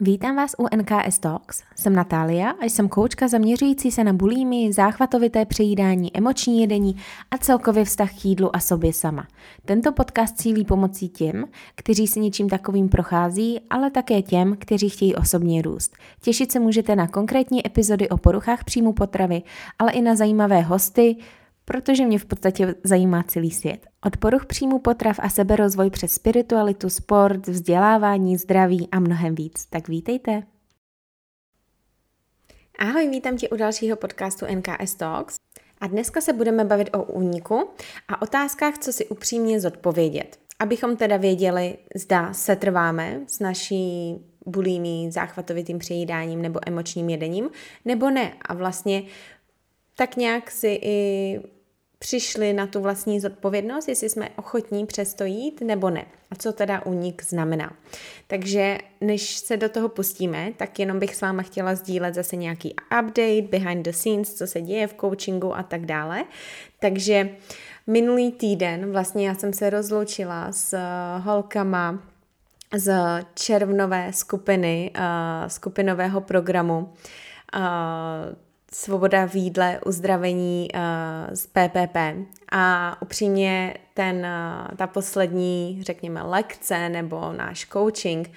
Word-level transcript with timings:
Vítám 0.00 0.36
vás 0.36 0.54
u 0.58 0.76
NKS 0.76 1.18
Talks. 1.18 1.62
Jsem 1.76 1.92
Natália 1.92 2.50
a 2.50 2.64
jsem 2.64 2.88
koučka 2.88 3.28
zaměřující 3.28 3.90
se 3.90 4.04
na 4.04 4.12
bulími, 4.12 4.72
záchvatovité 4.72 5.44
přejídání, 5.44 6.16
emoční 6.16 6.60
jedení 6.60 6.96
a 7.30 7.38
celkově 7.38 7.84
vztah 7.84 8.10
k 8.20 8.24
jídlu 8.24 8.56
a 8.56 8.60
sobě 8.60 8.92
sama. 8.92 9.26
Tento 9.64 9.92
podcast 9.92 10.36
cílí 10.36 10.64
pomocí 10.64 11.08
těm, 11.08 11.44
kteří 11.74 12.06
si 12.06 12.20
něčím 12.20 12.48
takovým 12.48 12.88
prochází, 12.88 13.60
ale 13.70 13.90
také 13.90 14.22
těm, 14.22 14.56
kteří 14.58 14.88
chtějí 14.88 15.14
osobně 15.14 15.62
růst. 15.62 15.96
Těšit 16.20 16.52
se 16.52 16.60
můžete 16.60 16.96
na 16.96 17.08
konkrétní 17.08 17.66
epizody 17.66 18.08
o 18.08 18.16
poruchách 18.16 18.64
příjmu 18.64 18.92
potravy, 18.92 19.42
ale 19.78 19.92
i 19.92 20.02
na 20.02 20.14
zajímavé 20.14 20.60
hosty, 20.60 21.16
protože 21.64 22.06
mě 22.06 22.18
v 22.18 22.24
podstatě 22.24 22.74
zajímá 22.84 23.22
celý 23.22 23.50
svět. 23.50 23.86
Od 24.06 24.16
poruch 24.16 24.46
příjmu 24.46 24.78
potrav 24.78 25.16
a 25.22 25.28
seberozvoj 25.28 25.90
přes 25.90 26.12
spiritualitu, 26.12 26.90
sport, 26.90 27.46
vzdělávání, 27.46 28.36
zdraví 28.36 28.88
a 28.92 29.00
mnohem 29.00 29.34
víc. 29.34 29.66
Tak 29.66 29.88
vítejte. 29.88 30.42
Ahoj, 32.78 33.08
vítám 33.08 33.36
tě 33.36 33.48
u 33.48 33.56
dalšího 33.56 33.96
podcastu 33.96 34.46
NKS 34.54 34.94
Talks. 34.94 35.36
A 35.78 35.86
dneska 35.86 36.20
se 36.20 36.32
budeme 36.32 36.64
bavit 36.64 36.90
o 36.96 37.02
úniku 37.02 37.68
a 38.08 38.22
otázkách, 38.22 38.78
co 38.78 38.92
si 38.92 39.06
upřímně 39.06 39.60
zodpovědět. 39.60 40.38
Abychom 40.58 40.96
teda 40.96 41.16
věděli, 41.16 41.78
zda 41.94 42.32
se 42.32 42.56
trváme 42.56 43.20
s 43.26 43.40
naší 43.40 44.14
bulímí, 44.46 45.10
záchvatovitým 45.10 45.78
přejídáním 45.78 46.42
nebo 46.42 46.60
emočním 46.66 47.08
jedením, 47.08 47.50
nebo 47.84 48.10
ne. 48.10 48.32
A 48.42 48.54
vlastně 48.54 49.02
tak 49.96 50.16
nějak 50.16 50.50
si 50.50 50.78
i 50.82 51.40
přišli 52.04 52.52
na 52.52 52.66
tu 52.66 52.80
vlastní 52.80 53.20
zodpovědnost, 53.20 53.88
jestli 53.88 54.08
jsme 54.08 54.28
ochotní 54.36 54.86
přesto 54.86 55.24
jít 55.24 55.60
nebo 55.60 55.90
ne. 55.90 56.04
A 56.30 56.34
co 56.34 56.52
teda 56.52 56.86
únik 56.86 57.24
znamená. 57.24 57.72
Takže 58.26 58.78
než 59.00 59.36
se 59.36 59.56
do 59.56 59.68
toho 59.68 59.88
pustíme, 59.88 60.52
tak 60.56 60.78
jenom 60.78 60.98
bych 60.98 61.16
s 61.16 61.20
váma 61.20 61.42
chtěla 61.42 61.74
sdílet 61.74 62.14
zase 62.14 62.36
nějaký 62.36 62.74
update, 63.00 63.42
behind 63.50 63.84
the 63.84 63.90
scenes, 63.90 64.34
co 64.34 64.46
se 64.46 64.60
děje 64.60 64.86
v 64.86 64.94
coachingu 65.00 65.56
a 65.56 65.62
tak 65.62 65.86
dále. 65.86 66.24
Takže 66.80 67.28
minulý 67.86 68.32
týden 68.32 68.92
vlastně 68.92 69.28
já 69.28 69.34
jsem 69.34 69.52
se 69.52 69.70
rozloučila 69.70 70.52
s 70.52 70.78
holkama 71.18 72.02
z 72.76 72.94
červnové 73.34 74.12
skupiny, 74.12 74.90
uh, 74.96 75.48
skupinového 75.48 76.20
programu 76.20 76.78
uh, 77.56 78.44
svoboda 78.74 79.26
v 79.26 79.34
jídle, 79.34 79.80
uzdravení 79.86 80.68
uh, 80.74 81.34
z 81.34 81.46
PPP. 81.46 81.96
A 82.52 82.96
upřímně 83.02 83.74
ten, 83.94 84.16
uh, 84.16 84.76
ta 84.76 84.86
poslední, 84.86 85.78
řekněme, 85.82 86.22
lekce 86.22 86.88
nebo 86.88 87.32
náš 87.32 87.66
coaching, 87.72 88.30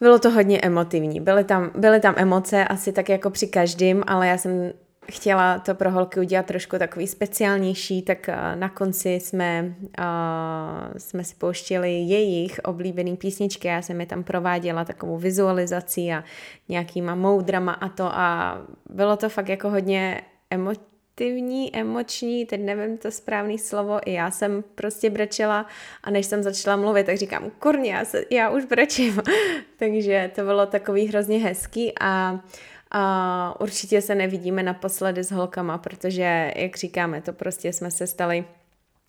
bylo 0.00 0.18
to 0.18 0.30
hodně 0.30 0.60
emotivní. 0.60 1.20
Byly 1.20 1.44
tam, 1.44 1.70
byly 1.74 2.00
tam 2.00 2.14
emoce, 2.16 2.64
asi 2.64 2.92
tak 2.92 3.08
jako 3.08 3.30
při 3.30 3.46
každém, 3.46 4.02
ale 4.06 4.28
já 4.28 4.38
jsem 4.38 4.72
chtěla 5.10 5.58
to 5.58 5.74
pro 5.74 5.90
holky 5.90 6.20
udělat 6.20 6.46
trošku 6.46 6.78
takový 6.78 7.06
speciálnější, 7.06 8.02
tak 8.02 8.28
eh, 8.28 8.56
na 8.56 8.68
konci 8.68 9.10
jsme, 9.10 9.74
uh, 9.98 10.98
jsme 10.98 11.24
si 11.24 11.34
pouštili 11.34 11.92
jejich 11.92 12.60
oblíbený 12.64 13.16
písničky, 13.16 13.68
já 13.68 13.82
jsem 13.82 14.00
je 14.00 14.06
tam 14.06 14.24
prováděla 14.24 14.84
takovou 14.84 15.18
vizualizací 15.18 16.12
a 16.12 16.24
nějakýma 16.68 17.14
moudrama 17.14 17.72
a 17.72 17.88
to. 17.88 18.04
A 18.04 18.58
bylo 18.90 19.16
to 19.16 19.28
fakt 19.28 19.48
jako 19.48 19.70
hodně 19.70 20.20
emotivní, 20.50 21.76
emoční, 21.76 22.46
teď 22.46 22.60
nevím 22.60 22.98
to 22.98 23.10
správné 23.10 23.58
slovo, 23.58 24.00
i 24.04 24.12
já 24.12 24.30
jsem 24.30 24.64
prostě 24.74 25.10
brečela 25.10 25.66
a 26.02 26.10
než 26.10 26.26
jsem 26.26 26.42
začala 26.42 26.76
mluvit, 26.76 27.06
tak 27.06 27.16
říkám, 27.16 27.50
kurně, 27.58 27.92
já, 27.92 28.04
se, 28.04 28.24
já 28.30 28.50
už 28.50 28.64
brečím. 28.64 29.22
Takže 29.76 30.30
to 30.34 30.42
bylo 30.42 30.66
takový 30.66 31.06
hrozně 31.06 31.38
hezký 31.38 31.92
a 32.00 32.32
uh, 32.32 32.40
a 32.90 33.54
určitě 33.60 34.02
se 34.02 34.14
nevidíme 34.14 34.62
naposledy 34.62 35.24
s 35.24 35.32
holkama, 35.32 35.78
protože, 35.78 36.52
jak 36.56 36.76
říkáme, 36.76 37.22
to 37.22 37.32
prostě 37.32 37.72
jsme 37.72 37.90
se 37.90 38.06
stali 38.06 38.44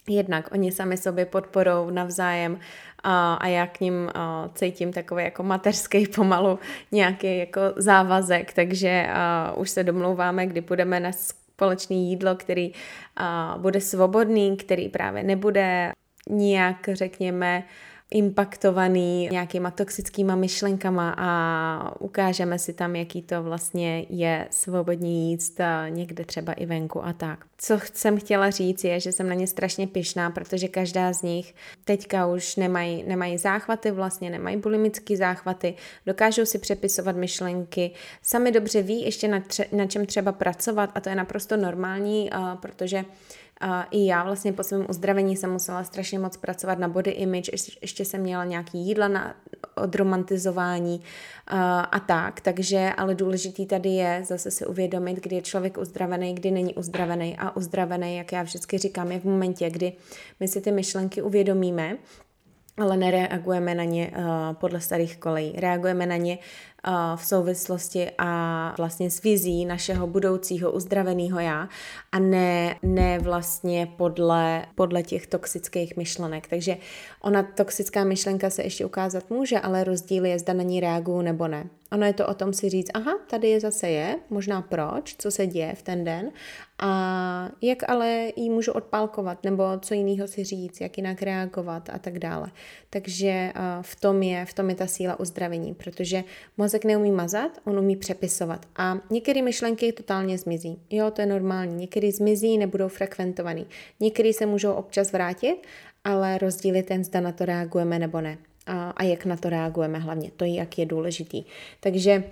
jednak 0.09 0.49
oni 0.51 0.71
sami 0.71 0.97
sobě 0.97 1.25
podporou 1.25 1.89
navzájem 1.89 2.59
a, 3.03 3.33
a 3.33 3.47
já 3.47 3.67
k 3.67 3.79
ním 3.79 4.09
a, 4.13 4.49
cítím 4.55 4.93
takový 4.93 5.23
jako 5.23 5.43
mateřský 5.43 6.07
pomalu 6.07 6.59
nějaký 6.91 7.37
jako 7.37 7.61
závazek, 7.75 8.53
takže 8.53 9.07
a, 9.13 9.53
už 9.57 9.69
se 9.69 9.83
domlouváme, 9.83 10.45
kdy 10.45 10.61
půjdeme 10.61 10.99
na 10.99 11.11
společný 11.11 12.09
jídlo, 12.09 12.35
který 12.35 12.71
a, 13.15 13.55
bude 13.57 13.81
svobodný, 13.81 14.57
který 14.57 14.89
právě 14.89 15.23
nebude 15.23 15.91
nijak, 16.29 16.89
řekněme, 16.93 17.63
impaktovaný 18.11 19.29
nějakýma 19.31 19.71
toxickýma 19.71 20.35
myšlenkama 20.35 21.15
a 21.17 22.01
ukážeme 22.01 22.59
si 22.59 22.73
tam, 22.73 22.95
jaký 22.95 23.21
to 23.21 23.43
vlastně 23.43 24.05
je 24.09 24.47
svobodně 24.51 25.29
jíst 25.29 25.59
někde 25.89 26.25
třeba 26.25 26.53
i 26.53 26.65
venku 26.65 27.05
a 27.05 27.13
tak. 27.13 27.45
Co 27.57 27.79
jsem 27.93 28.19
chtěla 28.19 28.49
říct 28.49 28.83
je, 28.83 28.99
že 28.99 29.11
jsem 29.11 29.29
na 29.29 29.35
ně 29.35 29.47
strašně 29.47 29.87
pyšná, 29.87 30.29
protože 30.29 30.67
každá 30.67 31.13
z 31.13 31.21
nich 31.21 31.55
teďka 31.85 32.27
už 32.27 32.55
nemají, 32.55 33.03
nemají 33.07 33.37
záchvaty 33.37 33.91
vlastně, 33.91 34.29
nemají 34.29 34.57
bulimické 34.57 35.17
záchvaty, 35.17 35.73
dokážou 36.05 36.45
si 36.45 36.59
přepisovat 36.59 37.15
myšlenky, 37.15 37.91
sami 38.21 38.51
dobře 38.51 38.81
ví 38.81 39.01
ještě 39.01 39.27
na, 39.27 39.39
tře- 39.39 39.75
na 39.75 39.85
čem 39.85 40.05
třeba 40.05 40.31
pracovat 40.31 40.89
a 40.95 40.99
to 40.99 41.09
je 41.09 41.15
naprosto 41.15 41.57
normální, 41.57 42.29
protože 42.61 43.05
i 43.91 44.05
já 44.05 44.23
vlastně 44.23 44.53
po 44.53 44.63
svém 44.63 44.85
uzdravení 44.89 45.37
jsem 45.37 45.51
musela 45.51 45.83
strašně 45.83 46.19
moc 46.19 46.37
pracovat 46.37 46.79
na 46.79 46.87
body 46.87 47.11
image, 47.11 47.49
ještě 47.81 48.05
jsem 48.05 48.21
měla 48.21 48.45
nějaký 48.45 48.77
jídla 48.77 49.07
na 49.07 49.35
odromantizování 49.75 51.01
a, 51.47 51.99
tak, 52.07 52.41
takže 52.41 52.91
ale 52.97 53.15
důležitý 53.15 53.65
tady 53.65 53.89
je 53.89 54.21
zase 54.25 54.51
si 54.51 54.65
uvědomit, 54.65 55.23
kdy 55.23 55.35
je 55.35 55.41
člověk 55.41 55.77
uzdravený, 55.77 56.35
kdy 56.35 56.51
není 56.51 56.73
uzdravený 56.73 57.37
a 57.37 57.55
uzdravený, 57.55 58.17
jak 58.17 58.31
já 58.31 58.43
vždycky 58.43 58.77
říkám, 58.77 59.11
je 59.11 59.19
v 59.19 59.23
momentě, 59.23 59.69
kdy 59.69 59.93
my 60.39 60.47
si 60.47 60.61
ty 60.61 60.71
myšlenky 60.71 61.21
uvědomíme, 61.21 61.97
ale 62.77 62.97
nereagujeme 62.97 63.75
na 63.75 63.83
ně 63.83 64.11
uh, 64.17 64.23
podle 64.53 64.81
starých 64.81 65.17
kolejí. 65.17 65.53
Reagujeme 65.57 66.05
na 66.05 66.17
ně 66.17 66.37
v 67.15 67.25
souvislosti 67.25 68.11
a 68.17 68.73
vlastně 68.77 69.11
s 69.11 69.21
vizí 69.21 69.65
našeho 69.65 70.07
budoucího 70.07 70.71
uzdraveného 70.71 71.39
já 71.39 71.69
a 72.11 72.19
ne, 72.19 72.75
ne 72.83 73.19
vlastně 73.19 73.87
podle, 73.97 74.65
podle 74.75 75.03
těch 75.03 75.27
toxických 75.27 75.97
myšlenek. 75.97 76.47
Takže 76.47 76.77
ona 77.21 77.43
toxická 77.43 78.03
myšlenka 78.03 78.49
se 78.49 78.63
ještě 78.63 78.85
ukázat 78.85 79.29
může, 79.29 79.59
ale 79.59 79.83
rozdíl 79.83 80.25
je, 80.25 80.39
zda 80.39 80.53
na 80.53 80.63
ní 80.63 80.79
reaguju 80.79 81.21
nebo 81.21 81.47
ne. 81.47 81.69
Ono 81.91 82.05
je 82.05 82.13
to 82.13 82.27
o 82.27 82.33
tom 82.33 82.53
si 82.53 82.69
říct, 82.69 82.87
aha, 82.93 83.13
tady 83.29 83.49
je 83.49 83.59
zase 83.59 83.89
je, 83.89 84.19
možná 84.29 84.61
proč, 84.61 85.15
co 85.17 85.31
se 85.31 85.47
děje 85.47 85.75
v 85.75 85.81
ten 85.81 86.03
den 86.03 86.31
a 86.79 87.49
jak 87.61 87.89
ale 87.89 88.31
jí 88.35 88.49
můžu 88.49 88.71
odpálkovat, 88.71 89.43
nebo 89.43 89.63
co 89.79 89.93
jiného 89.93 90.27
si 90.27 90.43
říct, 90.43 90.81
jak 90.81 90.97
jinak 90.97 91.21
reagovat 91.21 91.89
a 91.93 91.99
tak 91.99 92.19
dále. 92.19 92.51
Takže 92.89 93.53
v 93.81 93.99
tom 93.99 94.23
je, 94.23 94.45
v 94.45 94.53
tom 94.53 94.69
je 94.69 94.75
ta 94.75 94.87
síla 94.87 95.19
uzdravení, 95.19 95.73
protože 95.73 96.23
mozek 96.57 96.76
neumí 96.85 97.11
mazat, 97.11 97.51
on 97.65 97.79
umí 97.79 97.95
přepisovat 97.95 98.65
a 98.75 98.99
některé 99.09 99.41
myšlenky 99.41 99.91
totálně 99.91 100.37
zmizí. 100.37 100.79
Jo, 100.89 101.11
to 101.11 101.21
je 101.21 101.27
normální. 101.27 101.75
Některé 101.75 102.11
zmizí, 102.11 102.57
nebudou 102.57 102.87
frekventovaný. 102.87 103.65
Některé 103.99 104.33
se 104.33 104.45
můžou 104.45 104.73
občas 104.73 105.11
vrátit, 105.11 105.55
ale 106.03 106.37
rozdíl 106.37 106.75
je 106.75 106.83
ten, 106.83 107.03
zda 107.03 107.19
na 107.19 107.31
to 107.31 107.45
reagujeme 107.45 107.99
nebo 107.99 108.21
ne. 108.21 108.37
A, 108.65 108.89
a 108.89 109.03
jak 109.03 109.25
na 109.25 109.37
to 109.37 109.49
reagujeme 109.49 109.99
hlavně. 109.99 110.31
To 110.37 110.45
je, 110.45 110.53
jak 110.53 110.77
je 110.77 110.85
důležitý. 110.85 111.43
Takže 111.79 112.23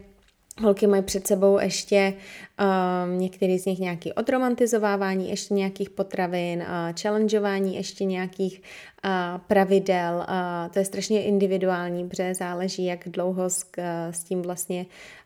Holky 0.61 0.87
mají 0.87 1.03
před 1.03 1.27
sebou 1.27 1.59
ještě 1.59 2.13
um, 2.59 3.17
některý 3.17 3.59
z 3.59 3.65
nich 3.65 3.79
nějaký 3.79 4.13
odromantizovávání, 4.13 5.29
ještě 5.29 5.53
nějakých 5.53 5.89
potravin, 5.89 6.59
uh, 6.59 6.65
challengeování, 7.01 7.75
ještě 7.75 8.05
nějakých 8.05 8.61
uh, 9.05 9.11
pravidel. 9.47 10.15
Uh, 10.15 10.71
to 10.73 10.79
je 10.79 10.85
strašně 10.85 11.23
individuální, 11.23 12.09
protože 12.09 12.33
záleží, 12.33 12.85
jak 12.85 13.09
dlouho 13.09 13.49
s, 13.49 13.65
uh, 13.77 13.83
s 14.11 14.23
tím 14.23 14.41
vlastně 14.41 14.85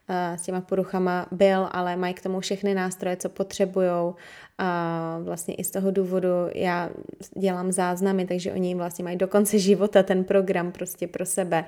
s 0.10 0.42
těma 0.42 0.62
poruchama 0.62 1.26
byl, 1.32 1.70
ale 1.72 1.96
mají 1.96 2.14
k 2.14 2.24
tomu 2.24 2.40
všechny 2.40 2.74
nástroje, 2.74 3.18
co 3.18 3.30
potřebujou. 3.30 4.16
A 4.58 5.20
vlastně 5.24 5.54
i 5.54 5.64
z 5.64 5.72
toho 5.72 5.92
důvodu 5.92 6.28
já 6.56 6.90
dělám 7.38 7.72
záznamy, 7.72 8.26
takže 8.26 8.54
oni 8.54 8.76
vlastně 8.76 9.04
mají 9.04 9.18
do 9.18 9.28
konce 9.28 9.60
života 9.60 10.04
ten 10.04 10.24
program 10.24 10.72
prostě 10.72 11.08
pro 11.08 11.26
sebe. 11.26 11.66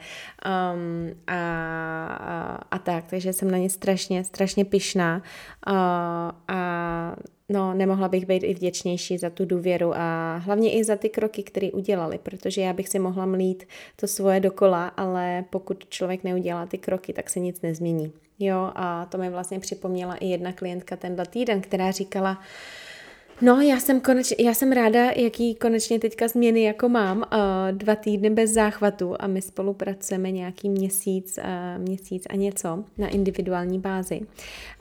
Um, 0.73 1.11
a, 1.27 1.37
a, 2.07 2.59
a 2.71 2.79
tak, 2.79 3.05
takže 3.09 3.33
jsem 3.33 3.51
na 3.51 3.57
ně 3.57 3.69
strašně, 3.69 4.23
strašně 4.23 4.65
pyšná 4.65 5.21
a, 5.67 7.15
no, 7.49 7.73
nemohla 7.73 8.07
bych 8.07 8.25
být 8.25 8.43
i 8.43 8.53
vděčnější 8.53 9.17
za 9.17 9.29
tu 9.29 9.45
důvěru 9.45 9.93
a 9.95 10.37
hlavně 10.37 10.71
i 10.71 10.83
za 10.83 10.95
ty 10.95 11.09
kroky, 11.09 11.43
které 11.43 11.71
udělali, 11.71 12.17
protože 12.23 12.61
já 12.61 12.73
bych 12.73 12.89
si 12.89 12.99
mohla 12.99 13.25
mlít 13.25 13.63
to 13.95 14.07
svoje 14.07 14.39
dokola, 14.39 14.87
ale 14.87 15.45
pokud 15.49 15.89
člověk 15.89 16.23
neudělá 16.23 16.65
ty 16.65 16.77
kroky, 16.77 17.13
tak 17.13 17.29
se 17.29 17.39
nic 17.39 17.61
nezmění. 17.61 18.11
Jo, 18.39 18.71
a 18.75 19.05
to 19.05 19.17
mi 19.17 19.29
vlastně 19.29 19.59
připomněla 19.59 20.15
i 20.15 20.27
jedna 20.27 20.53
klientka 20.53 20.95
tenhle 20.95 21.25
týden, 21.25 21.61
která 21.61 21.91
říkala, 21.91 22.41
No, 23.43 23.61
já 23.61 23.79
jsem, 23.79 24.01
koneč, 24.01 24.33
já 24.39 24.53
jsem 24.53 24.71
ráda, 24.71 25.11
jaký 25.11 25.55
konečně 25.55 25.99
teďka 25.99 26.27
změny 26.27 26.63
jako 26.63 26.89
mám. 26.89 27.17
Uh, 27.17 27.23
dva 27.71 27.95
týdny 27.95 28.29
bez 28.29 28.51
záchvatu 28.51 29.15
a 29.19 29.27
my 29.27 29.41
spolupracujeme 29.41 30.31
nějaký 30.31 30.69
měsíc, 30.69 31.39
uh, 31.43 31.83
měsíc 31.83 32.23
a 32.29 32.35
něco 32.35 32.83
na 32.97 33.07
individuální 33.07 33.79
bázi. 33.79 34.21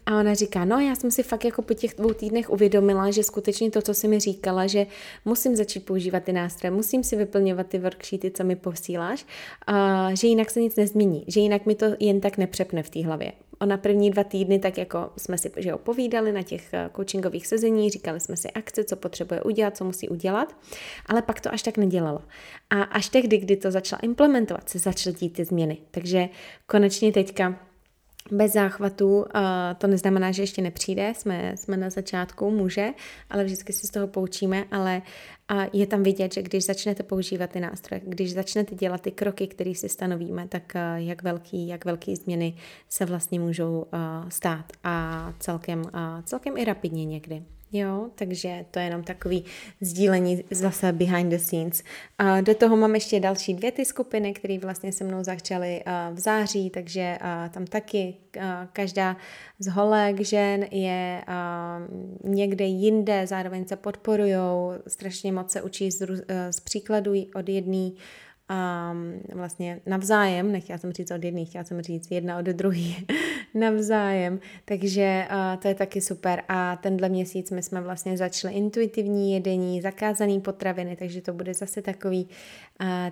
A 0.06 0.20
ona 0.20 0.34
říká, 0.34 0.64
no 0.64 0.80
já 0.80 0.94
jsem 0.94 1.10
si 1.10 1.22
fakt 1.22 1.44
jako 1.44 1.62
po 1.62 1.74
těch 1.74 1.94
dvou 1.98 2.12
týdnech 2.12 2.50
uvědomila, 2.50 3.10
že 3.10 3.22
skutečně 3.22 3.70
to, 3.70 3.82
co 3.82 3.94
jsi 3.94 4.08
mi 4.08 4.20
říkala, 4.20 4.66
že 4.66 4.86
musím 5.24 5.56
začít 5.56 5.86
používat 5.86 6.24
ty 6.24 6.32
nástroje, 6.32 6.70
musím 6.70 7.04
si 7.04 7.16
vyplňovat 7.16 7.66
ty 7.66 7.78
worksheety, 7.78 8.30
co 8.30 8.44
mi 8.44 8.56
posíláš, 8.56 9.26
uh, 9.70 10.14
že 10.14 10.26
jinak 10.26 10.50
se 10.50 10.60
nic 10.60 10.76
nezmění, 10.76 11.24
že 11.26 11.40
jinak 11.40 11.66
mi 11.66 11.74
to 11.74 11.86
jen 12.00 12.20
tak 12.20 12.38
nepřepne 12.38 12.82
v 12.82 12.90
té 12.90 13.04
hlavě 13.04 13.32
ona 13.60 13.76
první 13.76 14.10
dva 14.10 14.24
týdny, 14.24 14.58
tak 14.58 14.78
jako 14.78 15.10
jsme 15.16 15.38
si 15.38 15.52
že 15.56 15.74
opovídali 15.74 16.32
na 16.32 16.42
těch 16.42 16.74
eh, 16.74 16.90
coachingových 16.96 17.46
sezení, 17.46 17.90
říkali 17.90 18.20
jsme 18.20 18.36
si 18.36 18.50
akce, 18.50 18.84
co 18.84 18.96
potřebuje 18.96 19.42
udělat, 19.42 19.76
co 19.76 19.84
musí 19.84 20.08
udělat, 20.08 20.56
ale 21.06 21.22
pak 21.22 21.40
to 21.40 21.52
až 21.52 21.62
tak 21.62 21.76
nedělalo. 21.76 22.22
A 22.70 22.82
až 22.82 23.08
tehdy, 23.08 23.38
kdy 23.38 23.56
to 23.56 23.70
začala 23.70 24.00
implementovat, 24.02 24.68
se 24.68 24.78
začaly 24.78 25.16
dít 25.16 25.32
ty 25.32 25.44
změny. 25.44 25.78
Takže 25.90 26.28
konečně 26.66 27.12
teďka 27.12 27.69
bez 28.32 28.52
záchvatu, 28.52 29.24
to 29.78 29.86
neznamená, 29.86 30.32
že 30.32 30.42
ještě 30.42 30.62
nepřijde, 30.62 31.12
jsme, 31.16 31.52
jsme 31.56 31.76
na 31.76 31.90
začátku, 31.90 32.50
může, 32.50 32.88
ale 33.30 33.44
vždycky 33.44 33.72
se 33.72 33.86
z 33.86 33.90
toho 33.90 34.06
poučíme, 34.06 34.64
ale 34.70 35.02
je 35.72 35.86
tam 35.86 36.02
vidět, 36.02 36.34
že 36.34 36.42
když 36.42 36.64
začnete 36.64 37.02
používat 37.02 37.50
ty 37.50 37.60
nástroje, 37.60 38.00
když 38.04 38.32
začnete 38.32 38.74
dělat 38.74 39.00
ty 39.00 39.10
kroky, 39.10 39.46
které 39.46 39.74
si 39.74 39.88
stanovíme, 39.88 40.48
tak 40.48 40.72
jak 40.96 41.22
velký, 41.22 41.68
jak 41.68 41.84
velký 41.84 42.16
změny 42.16 42.54
se 42.88 43.04
vlastně 43.04 43.40
můžou 43.40 43.86
stát 44.28 44.64
a 44.84 45.32
celkem, 45.38 45.82
celkem 46.24 46.56
i 46.56 46.64
rapidně 46.64 47.04
někdy. 47.04 47.42
Jo, 47.72 48.10
takže 48.14 48.64
to 48.70 48.78
je 48.78 48.84
jenom 48.84 49.02
takový 49.02 49.44
sdílení 49.80 50.44
zase 50.50 50.92
behind 50.92 51.30
the 51.30 51.38
scenes. 51.38 51.82
A 52.18 52.40
do 52.40 52.54
toho 52.54 52.76
mám 52.76 52.94
ještě 52.94 53.20
další 53.20 53.54
dvě 53.54 53.72
ty 53.72 53.84
skupiny, 53.84 54.32
které 54.32 54.58
vlastně 54.58 54.92
se 54.92 55.04
mnou 55.04 55.24
začaly 55.24 55.84
v 56.12 56.18
září, 56.20 56.70
takže 56.70 57.18
tam 57.50 57.66
taky 57.66 58.14
každá 58.72 59.16
z 59.58 59.66
holek 59.66 60.20
žen 60.20 60.66
je 60.70 61.24
někde 62.24 62.64
jinde, 62.64 63.26
zároveň 63.26 63.66
se 63.66 63.76
podporujou, 63.76 64.72
strašně 64.86 65.32
moc 65.32 65.50
se 65.50 65.62
učí 65.62 65.90
z, 65.90 66.06
z 66.50 66.60
příkladů 66.60 67.12
od 67.34 67.48
jedné 67.48 67.90
a 68.50 68.94
vlastně 69.34 69.80
navzájem, 69.86 70.52
nechtěla 70.52 70.78
jsem 70.78 70.92
říct 70.92 71.10
od 71.10 71.24
jedných, 71.24 71.48
chtěla 71.48 71.64
jsem 71.64 71.82
říct 71.82 72.10
jedna 72.10 72.38
od 72.38 72.44
druhý 72.44 73.06
navzájem, 73.54 74.40
takže 74.64 75.26
uh, 75.30 75.60
to 75.60 75.68
je 75.68 75.74
taky 75.74 76.00
super. 76.00 76.42
A 76.48 76.76
tenhle 76.76 77.08
měsíc 77.08 77.50
my 77.50 77.62
jsme 77.62 77.80
vlastně 77.80 78.16
začali 78.16 78.54
intuitivní 78.54 79.32
jedení, 79.32 79.80
zakázaný 79.80 80.40
potraviny, 80.40 80.96
takže 80.96 81.22
to 81.22 81.32
bude 81.32 81.54
zase 81.54 81.82
takový, 81.82 82.28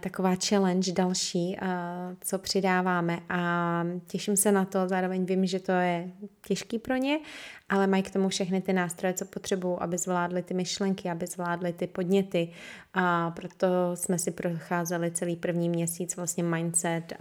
taková 0.01 0.35
challenge 0.49 0.93
další, 0.93 1.57
co 2.21 2.39
přidáváme 2.39 3.19
a 3.29 3.85
těším 4.07 4.37
se 4.37 4.53
na 4.53 4.65
to, 4.65 4.89
zároveň 4.89 5.25
vím, 5.25 5.47
že 5.47 5.61
to 5.61 5.73
je 5.73 6.11
těžký 6.47 6.79
pro 6.79 6.97
ně, 6.97 7.19
ale 7.69 7.87
mají 7.87 8.03
k 8.03 8.11
tomu 8.11 8.29
všechny 8.29 8.61
ty 8.61 8.73
nástroje, 8.73 9.15
co 9.15 9.25
potřebují, 9.25 9.77
aby 9.81 9.99
zvládli 9.99 10.43
ty 10.43 10.55
myšlenky, 10.55 11.11
aby 11.11 11.27
zvládli 11.27 11.73
ty 11.73 11.87
podněty 11.87 12.49
a 12.95 13.31
proto 13.31 13.67
jsme 13.95 14.19
si 14.19 14.31
procházeli 14.31 15.11
celý 15.11 15.37
první 15.37 15.69
měsíc 15.69 16.17
vlastně 16.17 16.43
mindset, 16.43 17.13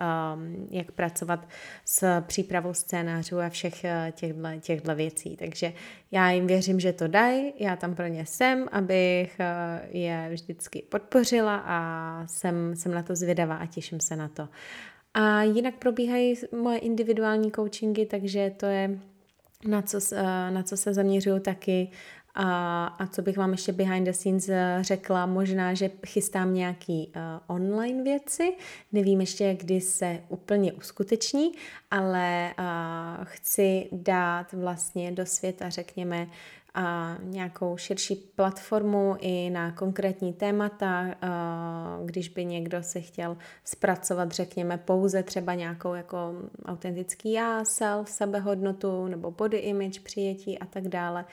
jak 0.69 0.91
pracovat 0.91 1.47
s 1.85 2.21
přípravou 2.21 2.73
scénářů 2.73 3.39
a 3.39 3.49
všech 3.49 3.85
těchto, 4.11 4.41
těchto 4.59 4.95
věcí. 4.95 5.37
Takže 5.37 5.73
já 6.11 6.31
jim 6.31 6.47
věřím, 6.47 6.79
že 6.79 6.93
to 6.93 7.07
dají, 7.07 7.53
já 7.59 7.75
tam 7.75 7.95
pro 7.95 8.07
ně 8.07 8.25
jsem, 8.25 8.67
abych 8.71 9.39
eh, 9.39 9.81
je 9.89 10.29
vždycky 10.31 10.81
podpořila 10.81 11.63
a 11.65 12.27
jsem, 12.37 12.75
jsem 12.75 12.93
na 12.93 13.03
to 13.03 13.15
zvědavá 13.15 13.55
a 13.55 13.65
těším 13.65 13.99
se 13.99 14.15
na 14.15 14.27
to. 14.27 14.49
A 15.13 15.43
jinak 15.43 15.75
probíhají 15.75 16.35
moje 16.61 16.77
individuální 16.77 17.51
coachingy, 17.51 18.05
takže 18.05 18.51
to 18.57 18.65
je 18.65 18.99
na 19.67 19.81
co, 19.81 19.99
eh, 20.13 20.51
na 20.51 20.63
co 20.63 20.77
se 20.77 20.93
zaměřuju 20.93 21.39
taky 21.39 21.91
a, 22.39 22.85
a 22.87 23.07
co 23.07 23.21
bych 23.21 23.37
vám 23.37 23.51
ještě 23.51 23.71
behind 23.71 24.05
the 24.05 24.11
scenes 24.11 24.49
eh, 24.49 24.77
řekla, 24.81 25.25
možná, 25.25 25.73
že 25.73 25.91
chystám 26.05 26.53
nějaký 26.53 27.11
uh, 27.15 27.21
online 27.55 28.03
věci, 28.03 28.53
nevím 28.91 29.21
ještě, 29.21 29.53
kdy 29.53 29.81
se 29.81 30.19
úplně 30.29 30.73
uskuteční, 30.73 31.51
ale 31.91 32.53
uh, 32.59 33.25
chci 33.25 33.89
dát 33.91 34.53
vlastně 34.53 35.11
do 35.11 35.25
světa, 35.25 35.69
řekněme, 35.69 36.27
a 36.77 37.17
nějakou 37.23 37.77
širší 37.77 38.15
platformu 38.15 39.15
i 39.19 39.49
na 39.49 39.71
konkrétní 39.71 40.33
témata, 40.33 41.05
když 42.05 42.29
by 42.29 42.45
někdo 42.45 42.83
se 42.83 43.01
chtěl 43.01 43.37
zpracovat, 43.63 44.31
řekněme, 44.31 44.77
pouze 44.77 45.23
třeba 45.23 45.53
nějakou 45.53 45.93
jako 45.93 46.33
autentický 46.65 47.31
já, 47.31 47.65
self, 47.65 48.09
sebehodnotu 48.09 49.07
nebo 49.07 49.31
body 49.31 49.57
image, 49.57 49.99
přijetí 49.99 50.59
a 50.59 50.65
tak 50.65 50.87
dále 50.87 51.25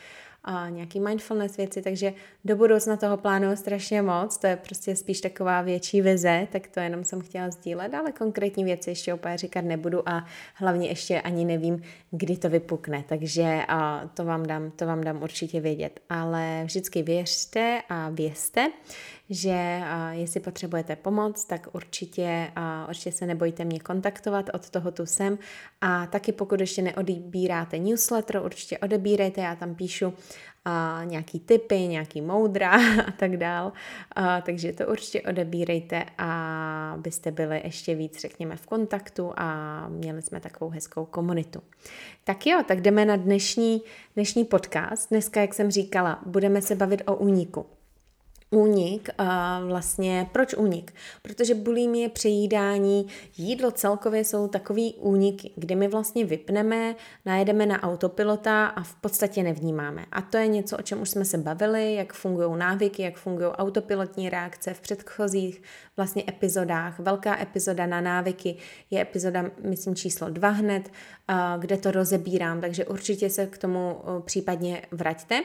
a 0.44 0.68
nějaký 0.68 1.00
mindfulness 1.00 1.56
věci, 1.56 1.82
takže 1.82 2.12
do 2.44 2.56
budoucna 2.56 2.96
toho 2.96 3.16
plánuju 3.16 3.56
strašně 3.56 4.02
moc, 4.02 4.36
to 4.36 4.46
je 4.46 4.56
prostě 4.56 4.96
spíš 4.96 5.20
taková 5.20 5.62
větší 5.62 6.00
vize, 6.00 6.48
tak 6.52 6.66
to 6.66 6.80
jenom 6.80 7.04
jsem 7.04 7.20
chtěla 7.20 7.50
sdílet, 7.50 7.94
ale 7.94 8.12
konkrétní 8.12 8.64
věci 8.64 8.90
ještě 8.90 9.14
úplně 9.14 9.38
říkat 9.38 9.64
nebudu 9.64 10.08
a 10.08 10.24
hlavně 10.54 10.88
ještě 10.88 11.20
ani 11.20 11.44
nevím, 11.44 11.82
kdy 12.10 12.36
to 12.36 12.48
vypukne, 12.48 13.04
takže 13.08 13.62
a 13.68 14.10
to 14.14 14.24
vám 14.24 14.46
dám, 14.46 14.70
to 14.70 14.86
vám 14.86 15.04
dám 15.04 15.22
určitě 15.22 15.60
vědět, 15.60 16.00
ale 16.08 16.62
vždycky 16.64 17.02
věřte 17.02 17.80
a 17.88 18.10
vězte, 18.10 18.70
že 19.30 19.82
jestli 20.10 20.40
potřebujete 20.40 20.96
pomoc, 20.96 21.44
tak 21.44 21.68
určitě, 21.72 22.50
určitě 22.88 23.12
se 23.12 23.26
nebojte 23.26 23.64
mě 23.64 23.80
kontaktovat, 23.80 24.50
od 24.54 24.70
toho 24.70 24.90
tu 24.90 25.06
jsem. 25.06 25.38
A 25.80 26.06
taky 26.06 26.32
pokud 26.32 26.60
ještě 26.60 26.82
neodebíráte 26.82 27.78
newsletter, 27.78 28.42
určitě 28.44 28.78
odebírejte, 28.78 29.40
já 29.40 29.56
tam 29.56 29.74
píšu 29.74 30.14
a 30.64 31.00
nějaký 31.04 31.40
typy, 31.40 31.78
nějaký 31.78 32.20
moudra 32.20 32.70
a 33.06 33.10
tak 33.10 33.36
dál. 33.36 33.72
A, 34.12 34.40
takže 34.40 34.72
to 34.72 34.86
určitě 34.86 35.22
odebírejte 35.22 36.04
a 36.18 36.96
byste 37.00 37.30
byli 37.30 37.60
ještě 37.64 37.94
víc, 37.94 38.20
řekněme, 38.20 38.56
v 38.56 38.66
kontaktu 38.66 39.32
a 39.36 39.88
měli 39.88 40.22
jsme 40.22 40.40
takovou 40.40 40.70
hezkou 40.70 41.04
komunitu. 41.04 41.62
Tak 42.24 42.46
jo, 42.46 42.62
tak 42.68 42.80
jdeme 42.80 43.04
na 43.04 43.16
dnešní, 43.16 43.82
dnešní 44.14 44.44
podcast. 44.44 45.10
Dneska, 45.10 45.40
jak 45.40 45.54
jsem 45.54 45.70
říkala, 45.70 46.22
budeme 46.26 46.62
se 46.62 46.74
bavit 46.74 47.02
o 47.06 47.16
úniku 47.16 47.66
únik, 48.54 49.10
a 49.18 49.60
vlastně 49.66 50.28
proč 50.32 50.54
únik? 50.54 50.94
Protože 51.22 51.54
bulimie, 51.54 52.08
přejídání, 52.08 53.06
jídlo 53.36 53.70
celkově 53.70 54.24
jsou 54.24 54.48
takový 54.48 54.94
úniky, 54.94 55.50
kdy 55.56 55.74
my 55.74 55.88
vlastně 55.88 56.24
vypneme, 56.24 56.96
najedeme 57.24 57.66
na 57.66 57.82
autopilota 57.82 58.66
a 58.66 58.82
v 58.82 58.94
podstatě 58.94 59.42
nevnímáme. 59.42 60.04
A 60.12 60.22
to 60.22 60.36
je 60.36 60.46
něco, 60.46 60.76
o 60.76 60.82
čem 60.82 61.02
už 61.02 61.10
jsme 61.10 61.24
se 61.24 61.38
bavili, 61.38 61.94
jak 61.94 62.12
fungují 62.12 62.58
návyky, 62.58 63.02
jak 63.02 63.16
fungují 63.16 63.48
autopilotní 63.48 64.30
reakce 64.30 64.74
v 64.74 64.80
předchozích 64.80 65.62
vlastně 65.96 66.24
epizodách. 66.28 66.98
Velká 66.98 67.42
epizoda 67.42 67.86
na 67.86 68.00
návyky 68.00 68.56
je 68.90 69.00
epizoda, 69.00 69.50
myslím, 69.62 69.94
číslo 69.94 70.30
dva 70.30 70.48
hned, 70.48 70.90
kde 71.58 71.76
to 71.76 71.90
rozebírám, 71.90 72.60
takže 72.60 72.84
určitě 72.84 73.30
se 73.30 73.46
k 73.46 73.58
tomu 73.58 74.00
případně 74.24 74.82
vraťte. 74.90 75.42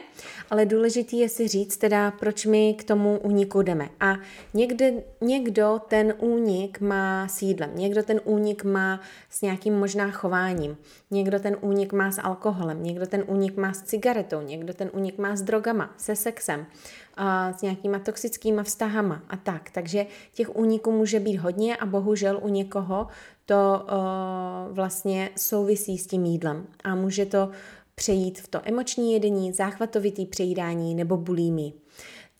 Ale 0.50 0.66
důležitý 0.66 1.18
je 1.18 1.28
si 1.28 1.48
říct 1.48 1.76
teda, 1.76 2.10
proč 2.10 2.46
my 2.46 2.74
k 2.74 2.84
tomu 2.84 2.99
úniku 3.08 3.62
jdeme. 3.62 3.88
A 4.00 4.16
někde, 4.54 4.92
někdo 5.20 5.80
ten 5.88 6.14
únik 6.18 6.80
má 6.80 7.28
s 7.28 7.42
jídlem, 7.42 7.70
někdo 7.74 8.02
ten 8.02 8.20
únik 8.24 8.64
má 8.64 9.00
s 9.30 9.42
nějakým 9.42 9.78
možná 9.78 10.10
chováním, 10.10 10.76
někdo 11.10 11.40
ten 11.40 11.56
únik 11.60 11.92
má 11.92 12.10
s 12.10 12.20
alkoholem, 12.20 12.82
někdo 12.82 13.06
ten 13.06 13.24
únik 13.26 13.56
má 13.56 13.72
s 13.72 13.82
cigaretou, 13.82 14.40
někdo 14.40 14.74
ten 14.74 14.90
únik 14.92 15.18
má 15.18 15.36
s 15.36 15.42
drogama, 15.42 15.94
se 15.96 16.16
sexem 16.16 16.66
a 17.14 17.52
s 17.52 17.62
nějakýma 17.62 17.98
toxickýma 17.98 18.62
vztahama 18.62 19.22
a 19.28 19.36
tak. 19.36 19.70
Takže 19.70 20.06
těch 20.34 20.56
úniků 20.56 20.92
může 20.92 21.20
být 21.20 21.36
hodně 21.36 21.76
a 21.76 21.86
bohužel 21.86 22.40
u 22.42 22.48
někoho 22.48 23.06
to 23.46 23.82
uh, 23.82 24.74
vlastně 24.74 25.30
souvisí 25.36 25.98
s 25.98 26.06
tím 26.06 26.24
jídlem 26.24 26.66
a 26.84 26.94
může 26.94 27.26
to 27.26 27.50
přejít 27.94 28.40
v 28.40 28.48
to 28.48 28.60
emoční 28.64 29.12
jedení, 29.12 29.52
záchvatovitý 29.52 30.26
přejídání 30.26 30.94
nebo 30.94 31.16
bulími. 31.16 31.72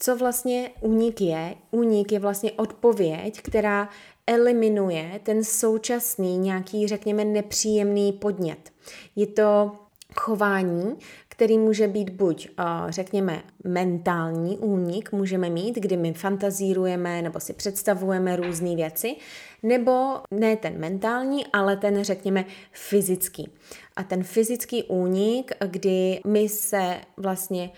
Co 0.03 0.17
vlastně 0.17 0.71
únik 0.81 1.21
je? 1.21 1.55
Únik 1.71 2.13
je 2.13 2.19
vlastně 2.19 2.53
odpověď, 2.53 3.41
která 3.43 3.89
eliminuje 4.27 5.21
ten 5.23 5.45
současný 5.45 6.39
nějaký, 6.39 6.89
řekněme, 6.89 7.25
nepříjemný 7.25 8.13
podnět. 8.13 8.73
Je 9.17 9.27
to 9.27 9.73
chování, 10.15 10.97
který 11.29 11.59
může 11.59 11.89
být 11.89 12.11
buď, 12.11 12.49
řekněme, 12.89 13.43
mentální 13.65 14.59
únik, 14.59 15.13
můžeme 15.13 15.51
mít, 15.51 15.77
kdy 15.77 15.97
my 15.97 16.13
fantazírujeme 16.13 17.23
nebo 17.23 17.41
si 17.41 17.53
představujeme 17.53 18.37
různé 18.37 18.77
věci, 18.77 19.17
nebo 19.63 20.21
ne 20.31 20.57
ten 20.57 20.79
mentální, 20.79 21.47
ale 21.47 21.77
ten, 21.77 22.05
řekněme, 22.05 22.45
fyzický. 22.73 23.49
A 23.97 24.03
ten 24.03 24.23
fyzický 24.23 24.83
únik, 24.83 25.53
kdy 25.67 26.21
my 26.27 26.49
se 26.49 27.01
vlastně 27.17 27.71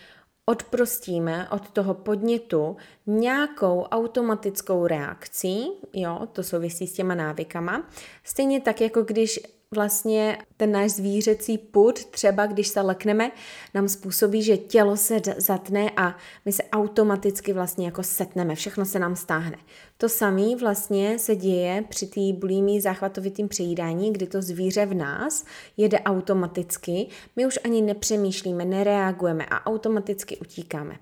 odprostíme 0.46 1.48
od 1.50 1.70
toho 1.70 1.94
podnětu 1.94 2.76
nějakou 3.06 3.82
automatickou 3.82 4.86
reakcí, 4.86 5.70
jo, 5.92 6.28
to 6.32 6.42
souvisí 6.42 6.86
s 6.86 6.92
těma 6.92 7.14
návykama, 7.14 7.88
stejně 8.24 8.60
tak, 8.60 8.80
jako 8.80 9.02
když 9.02 9.40
vlastně 9.72 10.38
ten 10.56 10.72
náš 10.72 10.90
zvířecí 10.90 11.58
put, 11.58 12.04
třeba 12.04 12.46
když 12.46 12.68
se 12.68 12.80
lekneme, 12.80 13.30
nám 13.74 13.88
způsobí, 13.88 14.42
že 14.42 14.56
tělo 14.56 14.96
se 14.96 15.20
zatne 15.36 15.90
a 15.96 16.16
my 16.44 16.52
se 16.52 16.62
automaticky 16.62 17.52
vlastně 17.52 17.86
jako 17.86 18.02
setneme, 18.02 18.54
všechno 18.54 18.84
se 18.84 18.98
nám 18.98 19.16
stáhne. 19.16 19.56
To 19.96 20.08
samé 20.08 20.56
vlastně 20.56 21.18
se 21.18 21.36
děje 21.36 21.84
při 21.88 22.06
té 22.06 22.32
bulímii 22.32 22.80
záchvatovitým 22.80 23.48
přejídání, 23.48 24.12
kdy 24.12 24.26
to 24.26 24.42
zvíře 24.42 24.86
v 24.86 24.94
nás 24.94 25.44
jede 25.76 26.00
automaticky, 26.00 27.06
my 27.36 27.46
už 27.46 27.58
ani 27.64 27.82
nepřemýšlíme, 27.82 28.64
nereagujeme 28.64 29.46
a 29.46 29.66
automaticky 29.66 30.36
utíkáme. 30.36 30.96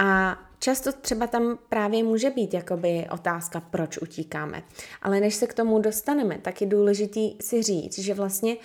A 0.00 0.38
často 0.58 0.92
třeba 0.92 1.26
tam 1.26 1.58
právě 1.68 2.04
může 2.04 2.30
být 2.30 2.54
jakoby 2.54 3.06
otázka, 3.10 3.60
proč 3.60 3.98
utíkáme. 3.98 4.62
Ale 5.02 5.20
než 5.20 5.34
se 5.34 5.46
k 5.46 5.54
tomu 5.54 5.78
dostaneme, 5.78 6.38
tak 6.42 6.60
je 6.60 6.66
důležitý 6.66 7.36
si 7.40 7.62
říct, 7.62 7.98
že 7.98 8.14
vlastně 8.14 8.56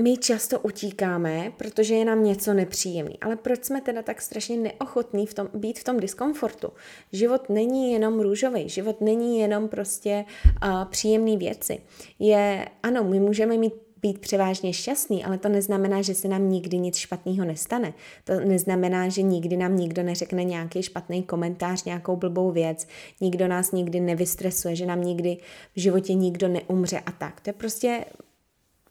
my 0.00 0.16
často 0.16 0.60
utíkáme, 0.60 1.52
protože 1.56 1.94
je 1.94 2.04
nám 2.04 2.24
něco 2.24 2.54
nepříjemný. 2.54 3.18
Ale 3.20 3.36
proč 3.36 3.64
jsme 3.64 3.80
teda 3.80 4.02
tak 4.02 4.22
strašně 4.22 4.56
neochotní 4.56 5.26
v 5.26 5.34
tom, 5.34 5.48
být 5.54 5.78
v 5.78 5.84
tom 5.84 6.00
diskomfortu? 6.00 6.68
Život 7.12 7.48
není 7.48 7.92
jenom 7.92 8.20
růžový, 8.20 8.68
život 8.68 9.00
není 9.00 9.38
jenom 9.38 9.68
prostě 9.68 10.24
uh, 10.64 10.84
příjemný 10.84 11.36
věci. 11.36 11.80
Je, 12.18 12.68
ano, 12.82 13.04
my 13.04 13.20
můžeme 13.20 13.56
mít 13.56 13.74
být 14.04 14.18
převážně 14.18 14.72
šťastný, 14.72 15.24
ale 15.24 15.38
to 15.38 15.48
neznamená, 15.48 16.02
že 16.02 16.14
se 16.14 16.28
nám 16.28 16.50
nikdy 16.50 16.78
nic 16.78 16.96
špatného 16.96 17.44
nestane. 17.44 17.92
To 18.24 18.40
neznamená, 18.40 19.08
že 19.08 19.22
nikdy 19.22 19.56
nám 19.56 19.76
nikdo 19.76 20.02
neřekne 20.02 20.44
nějaký 20.44 20.82
špatný 20.82 21.22
komentář, 21.22 21.84
nějakou 21.84 22.16
blbou 22.16 22.50
věc, 22.50 22.86
nikdo 23.20 23.48
nás 23.48 23.72
nikdy 23.72 24.00
nevystresuje, 24.00 24.76
že 24.76 24.86
nám 24.86 25.00
nikdy 25.04 25.36
v 25.76 25.80
životě 25.80 26.14
nikdo 26.14 26.48
neumře 26.48 27.00
a 27.06 27.12
tak. 27.12 27.40
To 27.40 27.50
je 27.50 27.54
prostě 27.54 28.04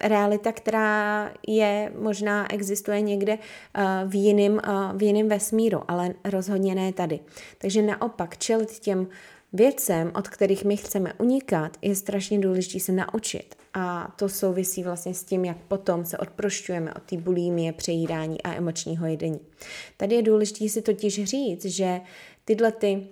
realita, 0.02 0.52
která 0.52 1.32
je, 1.48 1.92
možná 2.00 2.54
existuje 2.54 3.02
někde 3.02 3.34
uh, 3.38 4.10
v 4.10 4.16
jiném 4.16 4.54
uh, 4.54 4.98
v 4.98 5.04
jiném 5.04 5.30
vesmíru, 5.30 5.82
ale 5.88 6.14
rozhodně 6.26 6.76
ne 6.76 6.94
tady. 6.94 7.20
Takže 7.58 7.82
naopak 7.82 8.38
čelit 8.38 8.80
těm 8.80 9.08
věcem, 9.54 10.12
od 10.16 10.28
kterých 10.28 10.66
my 10.66 10.78
chceme 10.78 11.14
unikat, 11.14 11.78
je 11.82 11.96
strašně 11.96 12.40
důležité 12.40 12.80
se 12.80 12.92
naučit. 12.92 13.63
A 13.74 14.14
to 14.16 14.30
souvisí 14.30 14.84
vlastně 14.84 15.14
s 15.14 15.24
tím, 15.24 15.46
jak 15.46 15.58
potom 15.58 16.06
se 16.06 16.18
odprošťujeme 16.18 16.94
od 16.94 17.04
té 17.04 17.18
bulímie, 17.18 17.74
přejídání 17.74 18.42
a 18.42 18.54
emočního 18.54 19.06
jedení. 19.06 19.40
Tady 19.98 20.16
je 20.16 20.22
důležité 20.22 20.70
si 20.70 20.82
totiž 20.82 21.24
říct, 21.24 21.66
že 21.66 22.02
tyhle 22.46 22.72
ty 22.72 23.08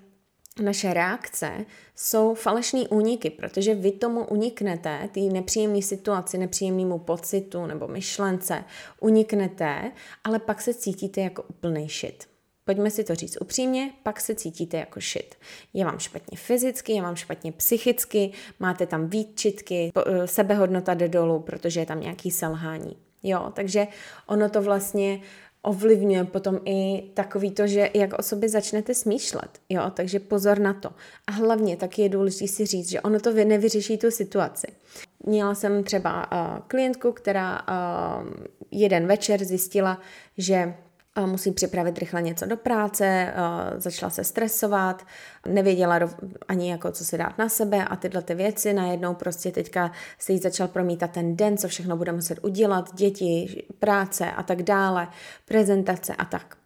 naše 0.62 0.94
reakce 0.94 1.66
jsou 1.96 2.34
falešní 2.34 2.88
úniky, 2.88 3.30
protože 3.30 3.76
vy 3.76 3.92
tomu 3.92 4.26
uniknete, 4.26 5.10
té 5.12 5.20
nepříjemné 5.20 5.82
situaci, 5.82 6.38
nepříjemnému 6.38 7.00
pocitu 7.00 7.66
nebo 7.66 7.88
myšlence, 7.88 8.64
uniknete, 9.00 9.92
ale 10.24 10.40
pak 10.40 10.62
se 10.62 10.74
cítíte 10.74 11.22
jako 11.22 11.44
úplný 11.44 11.90
shit. 11.90 12.31
Pojďme 12.66 12.92
si 12.92 13.04
to 13.04 13.16
říct 13.16 13.38
upřímně, 13.42 13.90
pak 14.04 14.22
se 14.22 14.36
cítíte 14.36 14.78
jako 14.78 15.00
shit. 15.00 15.36
Je 15.74 15.86
vám 15.86 16.00
špatně 16.00 16.38
fyzicky, 16.38 16.94
je 16.94 17.02
vám 17.02 17.16
špatně 17.16 17.52
psychicky, 17.52 18.32
máte 18.60 18.86
tam 18.86 19.08
výčitky, 19.08 19.92
eh, 19.96 20.28
sebehodnota 20.28 20.94
jde 20.94 21.08
dolů, 21.08 21.40
protože 21.40 21.80
je 21.80 21.86
tam 21.86 22.02
nějaký 22.02 22.32
selhání. 22.32 22.98
Jo, 23.24 23.52
takže 23.56 23.88
ono 24.28 24.50
to 24.50 24.62
vlastně 24.62 25.22
ovlivňuje 25.62 26.24
potom 26.24 26.60
i 26.66 27.04
takový 27.14 27.52
to, 27.52 27.68
že 27.68 27.90
jak 27.94 28.20
o 28.20 28.24
sobě 28.24 28.50
začnete 28.50 28.94
smýšlet, 28.94 29.60
jo, 29.70 29.92
takže 29.94 30.20
pozor 30.20 30.60
na 30.60 30.74
to. 30.74 30.90
A 31.28 31.32
hlavně 31.32 31.78
taky 31.78 32.02
je 32.02 32.10
důležité 32.10 32.48
si 32.48 32.66
říct, 32.66 32.90
že 32.90 33.02
ono 33.02 33.20
to 33.20 33.34
nevyřeší 33.34 33.98
tu 33.98 34.12
situaci. 34.12 34.68
Měla 35.26 35.56
jsem 35.56 35.84
třeba 35.84 36.32
uh, 36.32 36.60
klientku, 36.68 37.12
která 37.12 37.62
uh, 37.62 38.30
jeden 38.72 39.08
večer 39.08 39.44
zjistila, 39.44 40.02
že 40.38 40.74
musí 41.26 41.52
připravit 41.52 41.98
rychle 41.98 42.22
něco 42.22 42.46
do 42.46 42.58
práce, 42.58 43.34
začala 43.78 44.10
se 44.10 44.24
stresovat, 44.24 45.06
nevěděla 45.48 46.00
ani 46.48 46.72
jako 46.72 46.92
co 46.92 47.06
si 47.06 47.18
dát 47.18 47.38
na 47.38 47.50
sebe 47.50 47.86
a 47.86 47.96
tyhle 47.96 48.22
ty 48.22 48.36
věci, 48.36 48.74
najednou 48.74 49.14
prostě 49.14 49.52
teďka 49.52 49.92
se 50.20 50.34
jí 50.34 50.40
začal 50.40 50.68
promítat 50.68 51.12
ten 51.12 51.36
den, 51.36 51.58
co 51.58 51.68
všechno 51.68 51.98
bude 51.98 52.12
muset 52.12 52.40
udělat, 52.42 52.96
děti, 52.96 53.64
práce 53.80 54.32
a 54.32 54.44
tak 54.44 54.64
dále, 54.64 55.08
prezentace 55.46 56.16
a 56.16 56.26
tak. 56.26 56.58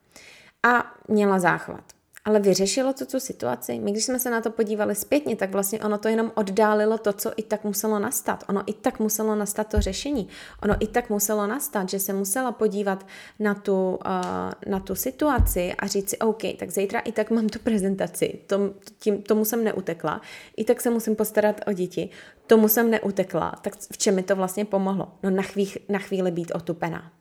A 0.64 0.96
měla 1.08 1.40
záchvat. 1.40 1.95
Ale 2.26 2.40
vyřešilo 2.40 2.94
to 2.94 3.06
tu 3.06 3.20
situaci. 3.20 3.80
My, 3.80 3.92
když 3.92 4.06
jsme 4.06 4.20
se 4.20 4.30
na 4.30 4.42
to 4.42 4.52
podívali 4.52 4.96
zpětně, 4.96 5.36
tak 5.36 5.52
vlastně 5.52 5.80
ono 5.80 5.98
to 5.98 6.08
jenom 6.08 6.32
oddálilo 6.36 6.98
to, 6.98 7.14
co 7.14 7.32
i 7.38 7.44
tak 7.44 7.64
muselo 7.64 8.00
nastat. 8.00 8.44
Ono 8.50 8.64
i 8.66 8.74
tak 8.74 9.00
muselo 9.00 9.36
nastat 9.36 9.68
to 9.68 9.82
řešení. 9.82 10.28
Ono 10.64 10.76
i 10.80 10.88
tak 10.88 11.10
muselo 11.10 11.48
nastat, 11.48 11.90
že 11.90 12.00
se 12.00 12.14
musela 12.14 12.52
podívat 12.52 13.08
na 13.40 13.54
tu, 13.54 14.00
uh, 14.06 14.72
na 14.72 14.80
tu 14.80 14.96
situaci 14.96 15.74
a 15.80 15.88
říct 15.88 16.10
si, 16.10 16.18
OK, 16.18 16.42
tak 16.60 16.72
zítra 16.72 17.00
i 17.00 17.12
tak 17.12 17.32
mám 17.32 17.50
tu 17.50 17.60
prezentaci, 17.60 18.40
tom, 18.48 18.72
tím, 19.00 19.22
tomu 19.22 19.46
jsem 19.46 19.64
neutekla, 19.64 20.22
i 20.58 20.64
tak 20.64 20.82
se 20.82 20.90
musím 20.90 21.16
postarat 21.16 21.62
o 21.68 21.74
děti, 21.74 22.10
tomu 22.48 22.68
jsem 22.68 22.92
neutekla, 22.92 23.56
tak 23.62 23.74
v 23.94 23.98
čem 23.98 24.16
mi 24.16 24.24
to 24.24 24.36
vlastně 24.36 24.66
pomohlo? 24.66 25.12
No 25.24 25.30
na, 25.30 25.44
chvíli, 25.44 25.72
na 25.90 26.00
chvíli 26.00 26.32
být 26.32 26.52
otupená. 26.56 27.12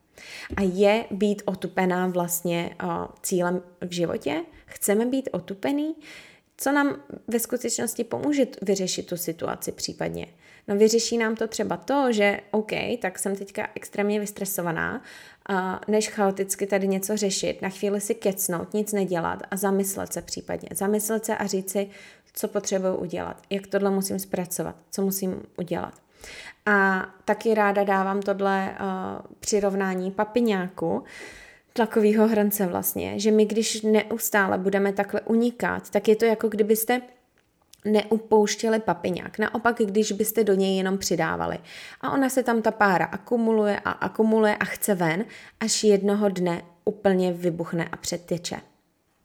A 0.57 0.63
je 0.63 1.05
být 1.11 1.43
otupená 1.45 2.07
vlastně 2.07 2.77
cílem 3.23 3.63
v 3.81 3.93
životě? 3.93 4.45
Chceme 4.67 5.07
být 5.07 5.29
otupený? 5.33 5.95
Co 6.57 6.73
nám 6.73 7.03
ve 7.29 7.39
skutečnosti 7.39 8.05
pomůže 8.05 8.47
vyřešit 8.63 9.07
tu 9.07 9.17
situaci 9.17 9.73
případně? 9.73 10.27
No 10.69 10.77
vyřeší 10.77 11.19
nám 11.19 11.37
to 11.37 11.49
třeba 11.49 11.77
to, 11.77 12.13
že 12.13 12.41
OK, 12.51 12.71
tak 13.03 13.19
jsem 13.19 13.37
teďka 13.37 13.69
extrémně 13.75 14.21
vystresovaná, 14.21 15.03
a 15.49 15.81
než 15.89 16.09
chaoticky 16.09 16.67
tady 16.67 16.89
něco 16.89 17.17
řešit, 17.17 17.63
na 17.63 17.69
chvíli 17.69 18.01
si 18.01 18.15
kecnout, 18.15 18.75
nic 18.75 18.93
nedělat 18.93 19.43
a 19.51 19.57
zamyslet 19.57 20.13
se 20.13 20.23
případně. 20.23 20.69
Zamyslet 20.73 21.25
se 21.25 21.37
a 21.37 21.47
říct 21.47 21.71
si, 21.71 21.91
co 22.35 22.49
potřebuji 22.49 22.97
udělat, 22.97 23.43
jak 23.51 23.67
tohle 23.67 23.91
musím 23.91 24.19
zpracovat, 24.19 24.77
co 24.91 25.03
musím 25.03 25.43
udělat. 25.59 25.95
A 26.67 27.07
taky 27.25 27.55
ráda 27.55 27.85
dávám 27.85 28.23
tohle 28.23 28.77
uh, 28.81 28.87
přirovnání 29.41 30.11
papiňáku, 30.11 31.05
tlakového 31.73 32.29
hrnce 32.29 32.67
vlastně, 32.67 33.19
že 33.19 33.31
my 33.31 33.45
když 33.45 33.83
neustále 33.83 34.59
budeme 34.59 34.93
takhle 34.93 35.21
unikat, 35.21 35.91
tak 35.91 36.09
je 36.09 36.17
to 36.17 36.25
jako 36.25 36.49
kdybyste 36.49 37.01
neupouštěli 37.85 38.81
papiňák. 38.81 39.39
Naopak, 39.39 39.77
když 39.79 40.13
byste 40.13 40.45
do 40.45 40.55
něj 40.55 40.77
jenom 40.77 40.99
přidávali. 40.99 41.59
A 42.01 42.11
ona 42.11 42.29
se 42.29 42.43
tam 42.43 42.63
ta 42.63 42.71
pára 42.71 43.05
akumuluje 43.05 43.81
a 43.85 43.91
akumuluje 43.91 44.57
a 44.57 44.65
chce 44.65 44.95
ven, 44.95 45.25
až 45.61 45.85
jednoho 45.85 46.29
dne 46.29 46.63
úplně 46.85 47.33
vybuchne 47.33 47.89
a 47.93 47.97
předteče. 47.97 48.61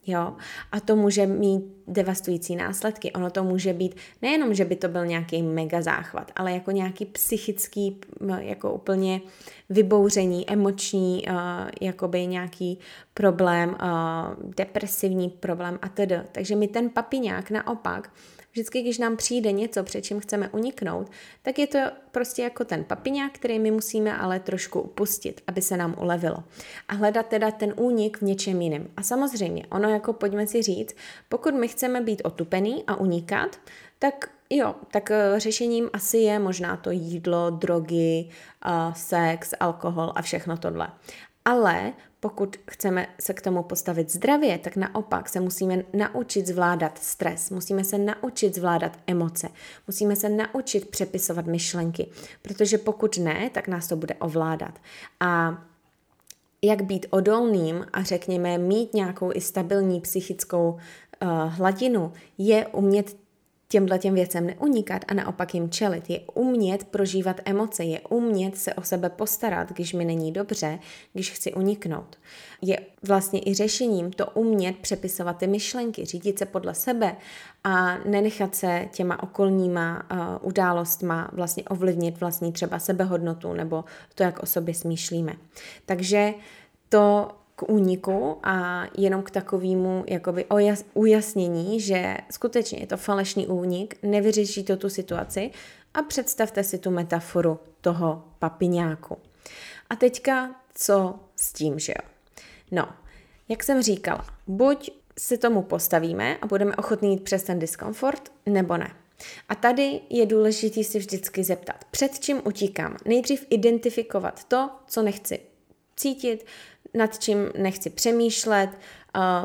Jo? 0.09 0.33
A 0.71 0.79
to 0.79 0.95
může 0.95 1.25
mít 1.25 1.63
devastující 1.87 2.55
následky. 2.55 3.11
Ono 3.11 3.29
to 3.29 3.43
může 3.43 3.73
být 3.73 3.95
nejenom, 4.21 4.53
že 4.53 4.65
by 4.65 4.75
to 4.75 4.87
byl 4.87 5.05
nějaký 5.05 5.41
mega 5.43 5.81
záchvat, 5.81 6.31
ale 6.35 6.51
jako 6.51 6.71
nějaký 6.71 7.05
psychický, 7.05 7.97
jako 8.39 8.73
úplně 8.73 9.21
vybouření, 9.69 10.49
emoční, 10.49 11.25
uh, 11.29 11.35
jakoby 11.81 12.27
nějaký 12.27 12.79
problém, 13.13 13.69
uh, 13.69 14.53
depresivní 14.57 15.29
problém 15.29 15.79
a 15.81 15.89
tedy. 15.89 16.19
Takže 16.31 16.55
my 16.55 16.67
ten 16.67 16.89
papiňák 16.89 17.51
naopak 17.51 18.11
Vždycky, 18.51 18.81
když 18.81 18.97
nám 18.97 19.17
přijde 19.17 19.51
něco, 19.51 19.83
před 19.83 20.01
čím 20.01 20.19
chceme 20.19 20.49
uniknout, 20.49 21.11
tak 21.41 21.59
je 21.59 21.67
to 21.67 21.79
prostě 22.11 22.41
jako 22.41 22.65
ten 22.65 22.83
papiňák, 22.83 23.31
který 23.31 23.59
my 23.59 23.71
musíme 23.71 24.17
ale 24.17 24.39
trošku 24.39 24.81
upustit, 24.81 25.41
aby 25.47 25.61
se 25.61 25.77
nám 25.77 25.95
ulevilo. 26.01 26.43
A 26.87 26.93
hledat 26.93 27.27
teda 27.27 27.51
ten 27.51 27.73
únik 27.77 28.17
v 28.17 28.21
něčem 28.21 28.61
jiném. 28.61 28.87
A 28.97 29.03
samozřejmě, 29.03 29.65
ono 29.71 29.89
jako 29.89 30.13
pojďme 30.13 30.47
si 30.47 30.61
říct, 30.61 30.95
pokud 31.29 31.53
my 31.53 31.67
chceme 31.67 32.01
být 32.01 32.21
otupený 32.25 32.83
a 32.87 32.95
unikat, 32.95 33.59
tak 33.99 34.29
jo, 34.49 34.75
tak 34.91 35.11
eh, 35.11 35.33
řešením 35.37 35.89
asi 35.93 36.17
je 36.17 36.39
možná 36.39 36.77
to 36.77 36.91
jídlo, 36.91 37.49
drogy, 37.49 38.29
uh, 38.65 38.93
sex, 38.93 39.53
alkohol 39.59 40.13
a 40.15 40.21
všechno 40.21 40.57
tohle. 40.57 40.89
Ale 41.45 41.93
pokud 42.19 42.57
chceme 42.71 43.07
se 43.19 43.33
k 43.33 43.41
tomu 43.41 43.63
postavit 43.63 44.11
zdravě, 44.11 44.57
tak 44.57 44.75
naopak 44.75 45.29
se 45.29 45.39
musíme 45.39 45.83
naučit 45.93 46.47
zvládat 46.47 46.97
stres, 46.97 47.49
musíme 47.49 47.83
se 47.83 47.97
naučit 47.97 48.55
zvládat 48.55 48.99
emoce, 49.07 49.49
musíme 49.87 50.15
se 50.15 50.29
naučit 50.29 50.89
přepisovat 50.89 51.45
myšlenky, 51.45 52.09
protože 52.41 52.77
pokud 52.77 53.17
ne, 53.17 53.49
tak 53.53 53.67
nás 53.67 53.87
to 53.87 53.95
bude 53.95 54.15
ovládat. 54.15 54.79
A 55.19 55.63
jak 56.61 56.83
být 56.83 57.05
odolným 57.09 57.85
a 57.93 58.03
řekněme 58.03 58.57
mít 58.57 58.93
nějakou 58.93 59.31
i 59.33 59.41
stabilní 59.41 60.01
psychickou 60.01 60.69
uh, 60.71 61.29
hladinu, 61.29 62.13
je 62.37 62.67
umět 62.67 63.15
těmhle 63.71 63.99
těm 63.99 64.13
věcem 64.13 64.47
neunikat 64.47 65.05
a 65.07 65.13
naopak 65.13 65.53
jim 65.53 65.69
čelit, 65.69 66.09
je 66.09 66.19
umět 66.33 66.83
prožívat 66.83 67.41
emoce, 67.45 67.83
je 67.83 67.99
umět 67.99 68.57
se 68.57 68.73
o 68.73 68.81
sebe 68.81 69.09
postarat, 69.09 69.71
když 69.71 69.93
mi 69.93 70.05
není 70.05 70.31
dobře, 70.31 70.79
když 71.13 71.31
chci 71.31 71.53
uniknout. 71.53 72.17
Je 72.61 72.79
vlastně 73.07 73.41
i 73.45 73.53
řešením 73.53 74.11
to 74.11 74.25
umět 74.25 74.77
přepisovat 74.77 75.37
ty 75.37 75.47
myšlenky, 75.47 76.05
řídit 76.05 76.39
se 76.39 76.45
podle 76.45 76.75
sebe 76.75 77.15
a 77.63 77.97
nenechat 77.97 78.55
se 78.55 78.89
těma 78.91 79.23
okolníma 79.23 80.03
uh, 80.11 80.47
událostma 80.47 81.29
vlastně 81.33 81.63
ovlivnit 81.63 82.19
vlastní 82.19 82.51
třeba 82.51 82.79
sebehodnotu 82.79 83.53
nebo 83.53 83.83
to, 84.15 84.23
jak 84.23 84.43
o 84.43 84.45
sobě 84.45 84.73
smýšlíme. 84.73 85.33
Takže 85.85 86.33
to 86.89 87.31
k 87.59 87.69
úniku 87.69 88.37
a 88.43 88.85
jenom 88.97 89.23
k 89.23 89.31
takovému 89.31 90.03
jakoby 90.07 90.45
ojas, 90.45 90.85
ujasnění, 90.93 91.79
že 91.79 92.17
skutečně 92.31 92.79
je 92.79 92.87
to 92.87 92.97
falešný 92.97 93.47
únik, 93.47 93.95
nevyřeší 94.03 94.63
to 94.63 94.77
tu 94.77 94.89
situaci 94.89 95.51
a 95.93 96.01
představte 96.01 96.63
si 96.63 96.77
tu 96.77 96.91
metaforu 96.91 97.59
toho 97.81 98.23
papiňáku. 98.39 99.17
A 99.89 99.95
teďka 99.95 100.55
co 100.75 101.19
s 101.35 101.53
tím, 101.53 101.79
že 101.79 101.91
jo? 101.91 102.09
No, 102.71 102.89
jak 103.49 103.63
jsem 103.63 103.81
říkala, 103.81 104.25
buď 104.47 104.91
se 105.19 105.37
tomu 105.37 105.61
postavíme 105.61 106.37
a 106.37 106.47
budeme 106.47 106.75
ochotní 106.75 107.11
jít 107.11 107.23
přes 107.23 107.43
ten 107.43 107.59
diskomfort, 107.59 108.31
nebo 108.45 108.77
ne. 108.77 108.91
A 109.49 109.55
tady 109.55 110.01
je 110.09 110.25
důležité 110.25 110.83
si 110.83 110.99
vždycky 110.99 111.43
zeptat, 111.43 111.85
před 111.91 112.19
čím 112.19 112.41
utíkám. 112.45 112.97
Nejdřív 113.05 113.45
identifikovat 113.49 114.43
to, 114.43 114.69
co 114.87 115.01
nechci 115.01 115.39
cítit, 115.95 116.45
nad 116.93 117.19
čím 117.19 117.51
nechci 117.57 117.89
přemýšlet, 117.89 118.69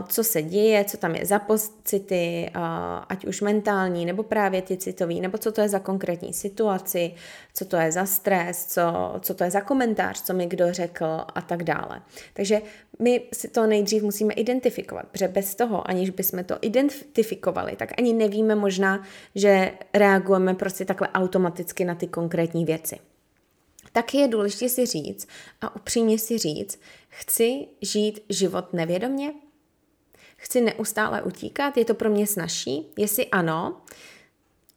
co 0.09 0.25
se 0.25 0.43
děje, 0.43 0.85
co 0.85 0.97
tam 0.97 1.15
je 1.15 1.27
za 1.27 1.39
pocity, 1.39 2.51
ať 3.09 3.25
už 3.25 3.41
mentální, 3.41 4.07
nebo 4.07 4.23
právě 4.23 4.63
ty 4.63 4.77
citový, 4.77 5.21
nebo 5.21 5.39
co 5.39 5.53
to 5.53 5.61
je 5.61 5.69
za 5.69 5.79
konkrétní 5.79 6.33
situaci, 6.33 7.15
co 7.55 7.65
to 7.65 7.77
je 7.77 7.93
za 7.93 8.07
stres, 8.07 8.67
co, 8.67 8.83
co 9.21 9.35
to 9.35 9.45
je 9.45 9.51
za 9.51 9.61
komentář, 9.61 10.23
co 10.23 10.35
mi 10.35 10.47
kdo 10.47 10.73
řekl 10.73 11.05
a 11.35 11.41
tak 11.41 11.63
dále. 11.63 12.03
Takže 12.33 12.63
my 12.99 13.23
si 13.33 13.49
to 13.49 13.67
nejdřív 13.67 14.03
musíme 14.03 14.35
identifikovat, 14.35 15.07
protože 15.13 15.29
bez 15.29 15.55
toho, 15.55 15.91
aniž 15.91 16.11
bychom 16.11 16.45
to 16.45 16.59
identifikovali, 16.61 17.77
tak 17.77 17.93
ani 17.99 18.13
nevíme 18.13 18.55
možná, 18.55 19.03
že 19.35 19.73
reagujeme 19.95 20.55
prostě 20.55 20.85
takhle 20.85 21.09
automaticky 21.09 21.85
na 21.85 21.95
ty 21.95 22.07
konkrétní 22.07 22.65
věci 22.65 22.99
tak 23.95 24.15
je 24.15 24.29
důležité 24.29 24.69
si 24.69 24.87
říct 24.87 25.29
a 25.61 25.77
upřímně 25.77 26.19
si 26.19 26.39
říct, 26.39 26.81
chci 27.19 27.67
žít 27.83 28.25
život 28.29 28.73
nevědomně? 28.73 29.33
Chci 30.37 30.61
neustále 30.61 31.23
utíkat? 31.23 31.77
Je 31.77 31.85
to 31.85 31.95
pro 31.95 32.11
mě 32.11 32.27
snažší? 32.27 32.93
Jestli 32.99 33.27
ano, 33.27 33.83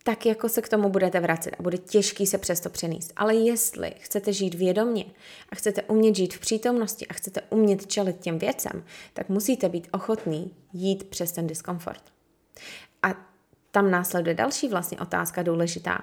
tak 0.04 0.26
jako 0.26 0.50
se 0.50 0.62
k 0.62 0.70
tomu 0.70 0.90
budete 0.90 1.20
vracet 1.20 1.56
a 1.60 1.64
bude 1.64 1.78
těžký 1.78 2.28
se 2.28 2.38
přesto 2.38 2.70
přenést. 2.70 3.14
Ale 3.16 3.36
jestli 3.36 3.92
chcete 4.00 4.34
žít 4.34 4.54
vědomně 4.54 5.06
a 5.50 5.56
chcete 5.56 5.84
umět 5.84 6.16
žít 6.16 6.34
v 6.34 6.40
přítomnosti 6.40 7.08
a 7.08 7.14
chcete 7.14 7.42
umět 7.50 7.88
čelit 7.88 8.20
těm 8.20 8.40
věcem, 8.40 8.84
tak 9.14 9.30
musíte 9.30 9.70
být 9.70 9.88
ochotný 9.92 10.56
jít 10.74 11.04
přes 11.04 11.32
ten 11.32 11.48
diskomfort. 11.48 12.04
A 13.04 13.28
tam 13.72 13.92
následuje 13.92 14.36
další 14.36 14.68
vlastně 14.68 15.00
otázka 15.00 15.44
důležitá. 15.44 16.00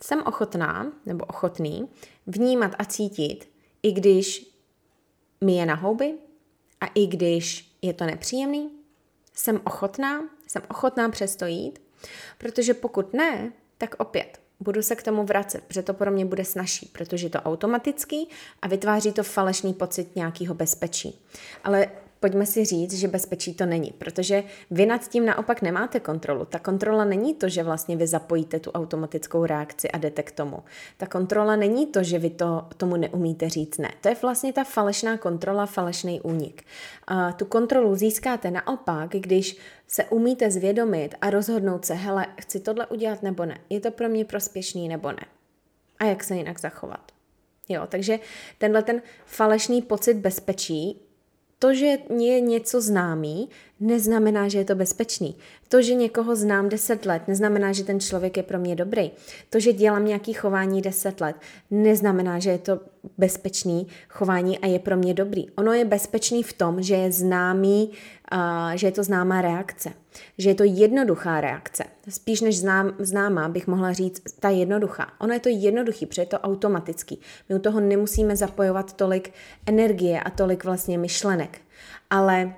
Jsem 0.00 0.22
ochotná 0.26 0.92
nebo 1.06 1.24
ochotný 1.24 1.88
vnímat 2.26 2.72
a 2.78 2.84
cítit, 2.84 3.48
i 3.82 3.92
když 3.92 4.57
je 5.46 5.66
na 5.66 5.74
houby 5.74 6.14
a 6.80 6.86
i 6.86 7.06
když 7.06 7.76
je 7.82 7.92
to 7.92 8.04
nepříjemný? 8.04 8.70
Jsem 9.34 9.60
ochotná? 9.64 10.20
Jsem 10.46 10.62
ochotná 10.70 11.08
přesto 11.08 11.46
jít? 11.46 11.78
Protože 12.38 12.74
pokud 12.74 13.14
ne, 13.14 13.52
tak 13.78 13.94
opět 13.98 14.40
budu 14.60 14.82
se 14.82 14.96
k 14.96 15.02
tomu 15.02 15.24
vracet, 15.24 15.64
protože 15.64 15.82
to 15.82 15.94
pro 15.94 16.10
mě 16.10 16.24
bude 16.24 16.44
snažší, 16.44 16.86
protože 16.92 17.26
je 17.26 17.30
to 17.30 17.38
automatický 17.38 18.28
a 18.62 18.68
vytváří 18.68 19.12
to 19.12 19.22
falešný 19.22 19.74
pocit 19.74 20.16
nějakého 20.16 20.54
bezpečí. 20.54 21.24
Ale 21.64 21.88
pojďme 22.20 22.46
si 22.46 22.64
říct, 22.64 22.92
že 22.92 23.08
bezpečí 23.08 23.54
to 23.54 23.66
není, 23.66 23.92
protože 23.98 24.44
vy 24.70 24.86
nad 24.86 25.08
tím 25.08 25.26
naopak 25.26 25.62
nemáte 25.62 26.00
kontrolu. 26.00 26.44
Ta 26.44 26.58
kontrola 26.58 27.04
není 27.04 27.34
to, 27.34 27.48
že 27.48 27.62
vlastně 27.62 27.96
vy 27.96 28.06
zapojíte 28.06 28.60
tu 28.60 28.70
automatickou 28.70 29.46
reakci 29.46 29.90
a 29.90 29.98
jdete 29.98 30.22
k 30.22 30.32
tomu. 30.32 30.62
Ta 30.96 31.06
kontrola 31.06 31.56
není 31.56 31.86
to, 31.86 32.02
že 32.02 32.18
vy 32.18 32.30
to 32.30 32.66
tomu 32.76 32.96
neumíte 32.96 33.48
říct 33.48 33.78
ne. 33.78 33.90
To 34.00 34.08
je 34.08 34.16
vlastně 34.22 34.52
ta 34.52 34.64
falešná 34.64 35.18
kontrola, 35.18 35.66
falešný 35.66 36.20
únik. 36.20 36.62
A 37.06 37.32
tu 37.32 37.44
kontrolu 37.44 37.94
získáte 37.94 38.50
naopak, 38.50 39.10
když 39.10 39.56
se 39.86 40.04
umíte 40.04 40.50
zvědomit 40.50 41.14
a 41.20 41.30
rozhodnout 41.30 41.84
se, 41.84 41.94
hele, 41.94 42.26
chci 42.40 42.60
tohle 42.60 42.86
udělat 42.86 43.22
nebo 43.22 43.44
ne. 43.44 43.58
Je 43.70 43.80
to 43.80 43.90
pro 43.90 44.08
mě 44.08 44.24
prospěšný 44.24 44.88
nebo 44.88 45.12
ne. 45.12 45.24
A 45.98 46.04
jak 46.04 46.24
se 46.24 46.36
jinak 46.36 46.60
zachovat. 46.60 47.12
Jo, 47.68 47.86
takže 47.88 48.18
tenhle 48.58 48.82
ten 48.82 49.02
falešný 49.26 49.82
pocit 49.82 50.14
bezpečí 50.14 51.07
to, 51.58 51.74
že 51.74 51.98
je 52.18 52.40
něco 52.40 52.80
známý, 52.80 53.48
neznamená, 53.80 54.48
že 54.48 54.58
je 54.58 54.64
to 54.64 54.74
bezpečný. 54.74 55.36
To, 55.68 55.82
že 55.82 55.94
někoho 55.94 56.36
znám 56.36 56.68
10 56.68 57.06
let, 57.06 57.22
neznamená, 57.28 57.72
že 57.72 57.84
ten 57.84 58.00
člověk 58.00 58.36
je 58.36 58.42
pro 58.42 58.58
mě 58.58 58.76
dobrý. 58.76 59.10
To, 59.50 59.60
že 59.60 59.72
dělám 59.72 60.04
nějaký 60.04 60.32
chování 60.32 60.82
10 60.82 61.20
let, 61.20 61.36
neznamená, 61.70 62.38
že 62.38 62.50
je 62.50 62.58
to 62.58 62.80
bezpečný 63.18 63.86
chování 64.08 64.58
a 64.58 64.66
je 64.66 64.78
pro 64.78 64.96
mě 64.96 65.14
dobrý. 65.14 65.50
Ono 65.50 65.72
je 65.72 65.84
bezpečný 65.84 66.42
v 66.42 66.52
tom, 66.52 66.82
že 66.82 66.94
je 66.94 67.12
známý, 67.12 67.90
uh, 68.32 68.38
že 68.74 68.86
je 68.86 68.92
to 68.92 69.04
známá 69.04 69.42
reakce. 69.42 69.92
Že 70.38 70.50
je 70.50 70.54
to 70.54 70.64
jednoduchá 70.64 71.40
reakce. 71.40 71.84
Spíš 72.08 72.40
než 72.40 72.58
znám, 72.58 72.92
známá 72.98 73.48
bych 73.48 73.66
mohla 73.66 73.92
říct 73.92 74.22
ta 74.40 74.48
jednoduchá. 74.48 75.12
Ono 75.18 75.32
je 75.32 75.40
to 75.40 75.48
jednoduchý, 75.48 76.06
protože 76.06 76.22
je 76.22 76.26
to 76.26 76.38
automatický. 76.38 77.20
My 77.48 77.54
u 77.54 77.58
toho 77.58 77.80
nemusíme 77.80 78.36
zapojovat 78.36 78.92
tolik 78.92 79.32
energie 79.66 80.20
a 80.20 80.30
tolik 80.30 80.64
vlastně 80.64 80.98
myšlenek. 80.98 81.60
Ale 82.10 82.54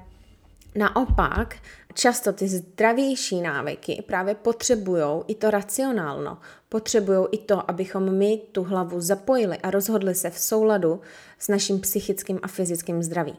Naopak, 0.74 1.56
často 1.94 2.32
ty 2.32 2.48
zdravější 2.48 3.40
návyky 3.40 4.04
právě 4.06 4.34
potřebují 4.34 5.22
i 5.26 5.34
to 5.34 5.50
racionálno, 5.50 6.38
potřebují 6.70 7.26
i 7.32 7.38
to, 7.38 7.70
abychom 7.70 8.12
my 8.12 8.40
tu 8.52 8.62
hlavu 8.62 9.00
zapojili 9.00 9.58
a 9.58 9.70
rozhodli 9.70 10.14
se 10.14 10.30
v 10.30 10.38
souladu 10.38 11.00
s 11.38 11.48
naším 11.48 11.80
psychickým 11.80 12.40
a 12.42 12.48
fyzickým 12.48 13.02
zdravím. 13.02 13.36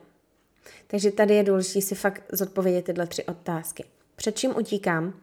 Takže 0.88 1.12
tady 1.12 1.36
je 1.36 1.44
důležité 1.44 1.82
si 1.82 1.96
fakt 1.96 2.24
zodpovědět 2.32 2.86
tyhle 2.86 3.08
tři 3.08 3.24
otázky. 3.24 3.84
Před 4.16 4.38
čím 4.38 4.58
utíkám? 4.58 5.14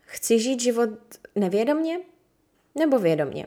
Chci 0.00 0.38
žít 0.38 0.60
život 0.60 0.90
nevědomně 1.36 1.98
nebo 2.74 2.98
vědomně? 2.98 3.46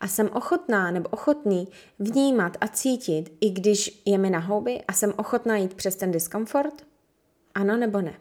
A 0.00 0.08
jsem 0.08 0.28
ochotná 0.32 0.90
nebo 0.90 1.08
ochotný 1.08 1.68
vnímat 1.98 2.56
a 2.60 2.68
cítit, 2.68 3.36
i 3.40 3.50
když 3.50 4.02
je 4.04 4.18
mi 4.18 4.30
na 4.30 4.38
houby 4.38 4.82
a 4.88 4.92
jsem 4.92 5.12
ochotná 5.16 5.56
jít 5.56 5.74
přes 5.74 5.96
ten 5.96 6.10
diskomfort? 6.10 6.86
Ano 7.54 7.76
nebo 7.76 8.00
ne? 8.00 8.14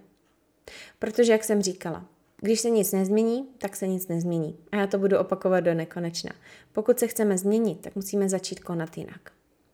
Protože, 1.00 1.32
jak 1.32 1.44
jsem 1.44 1.62
říkala, 1.62 2.06
když 2.41 2.60
se 2.60 2.69
nic 2.69 2.91
nezmění, 2.91 3.47
tak 3.58 3.75
se 3.75 3.88
nic 3.88 4.08
nezmění. 4.08 4.58
A 4.71 4.75
já 4.75 4.88
to 4.88 4.97
budu 4.97 5.19
opakovat 5.19 5.60
do 5.60 5.73
nekonečna. 5.73 6.32
Pokud 6.73 6.99
se 6.99 7.08
chceme 7.08 7.38
změnit, 7.38 7.82
tak 7.82 7.95
musíme 7.95 8.30
začít 8.30 8.60
konat 8.60 8.97
jinak. 8.97 9.32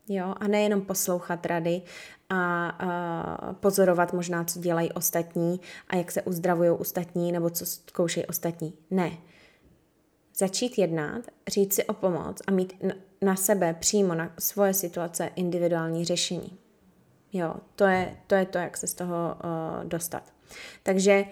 Jo, 0.09 0.35
a 0.37 0.47
nejenom 0.47 0.81
poslouchat 0.81 1.45
rady 1.45 1.81
a, 2.29 2.69
a 2.69 3.53
pozorovat 3.53 4.13
možná, 4.13 4.43
co 4.43 4.59
dělají 4.59 4.91
ostatní 4.91 5.59
a 5.87 5.95
jak 5.95 6.11
se 6.11 6.21
uzdravují 6.21 6.69
ostatní 6.69 7.31
nebo 7.31 7.49
co 7.49 7.65
zkoušejí 7.65 8.25
ostatní. 8.25 8.73
Ne. 8.91 9.11
Začít 10.37 10.77
jednat, 10.77 11.21
říct 11.47 11.73
si 11.73 11.85
o 11.85 11.93
pomoc 11.93 12.41
a 12.47 12.51
mít 12.51 12.83
na 13.21 13.35
sebe 13.35 13.73
přímo 13.73 14.15
na 14.15 14.33
svoje 14.39 14.73
situace 14.73 15.29
individuální 15.35 16.05
řešení. 16.05 16.57
Jo, 17.33 17.55
to 17.75 17.85
je 17.85 18.17
to, 18.27 18.35
je 18.35 18.45
to 18.45 18.57
jak 18.57 18.77
se 18.77 18.87
z 18.87 18.93
toho 18.93 19.35
uh, 19.43 19.89
dostat. 19.89 20.33
Takže 20.83 21.25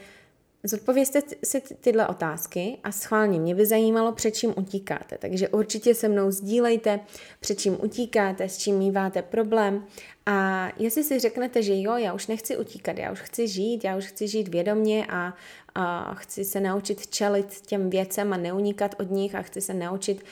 zodpovězte 0.66 1.22
si 1.44 1.62
tyhle 1.62 2.08
otázky 2.08 2.78
a 2.84 2.92
schválně 2.92 3.40
mě 3.40 3.56
by 3.56 3.66
zajímalo, 3.66 4.12
před 4.12 4.32
čím 4.32 4.54
utíkáte. 4.58 5.18
Takže 5.18 5.50
určitě 5.50 5.96
se 5.96 6.10
mnou 6.10 6.32
sdílejte, 6.32 7.00
před 7.40 7.60
čím 7.60 7.78
utíkáte, 7.84 8.50
s 8.50 8.58
čím 8.58 8.78
míváte 8.78 9.22
problém. 9.22 9.86
A 10.26 10.70
jestli 10.78 11.04
si 11.04 11.20
řeknete, 11.20 11.64
že 11.64 11.82
jo, 11.82 11.98
já 11.98 12.14
už 12.14 12.28
nechci 12.28 12.58
utíkat, 12.58 12.98
já 12.98 13.12
už 13.12 13.20
chci 13.20 13.48
žít, 13.48 13.84
já 13.84 13.98
už 13.98 14.06
chci 14.06 14.28
žít 14.28 14.48
vědomně 14.48 15.06
a, 15.10 15.34
a 15.76 16.14
chci 16.14 16.46
se 16.46 16.60
naučit 16.60 17.08
čelit 17.08 17.62
těm 17.62 17.90
věcem 17.90 18.34
a 18.34 18.38
neunikat 18.38 18.96
od 19.00 19.12
nich 19.12 19.36
a 19.36 19.42
chci 19.42 19.62
se 19.62 19.74
naučit 19.74 20.26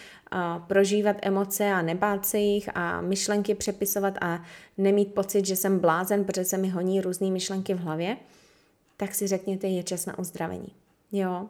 prožívat 0.68 1.18
emoce 1.22 1.72
a 1.72 1.82
nebát 1.82 2.26
se 2.26 2.38
jich 2.38 2.70
a 2.76 3.02
myšlenky 3.02 3.56
přepisovat 3.56 4.14
a 4.22 4.44
nemít 4.78 5.14
pocit, 5.14 5.46
že 5.46 5.56
jsem 5.56 5.80
blázen, 5.80 6.24
protože 6.24 6.46
se 6.46 6.58
mi 6.58 6.70
honí 6.70 7.02
různé 7.02 7.32
myšlenky 7.32 7.74
v 7.74 7.80
hlavě, 7.80 8.18
tak 9.04 9.16
si 9.16 9.28
řekněte, 9.28 9.68
je 9.68 9.84
čas 9.84 10.06
na 10.06 10.20
uzdravení. 10.20 10.72
Jo. 11.12 11.50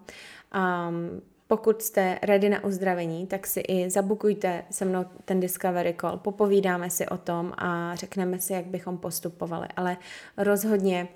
Um, 0.55 1.21
pokud 1.47 1.81
jste 1.81 2.19
ready 2.21 2.49
na 2.49 2.63
uzdravení, 2.63 3.27
tak 3.27 3.47
si 3.47 3.59
i 3.59 3.89
zabukujte 3.89 4.63
se 4.71 4.85
mnou 4.85 5.05
ten 5.25 5.39
Discovery 5.39 5.95
Call, 6.01 6.17
popovídáme 6.17 6.89
si 6.89 7.07
o 7.07 7.17
tom 7.17 7.53
a 7.57 7.95
řekneme 7.95 8.39
si, 8.39 8.53
jak 8.53 8.65
bychom 8.65 8.97
postupovali. 8.97 9.67
Ale 9.75 9.97
rozhodně 10.37 11.07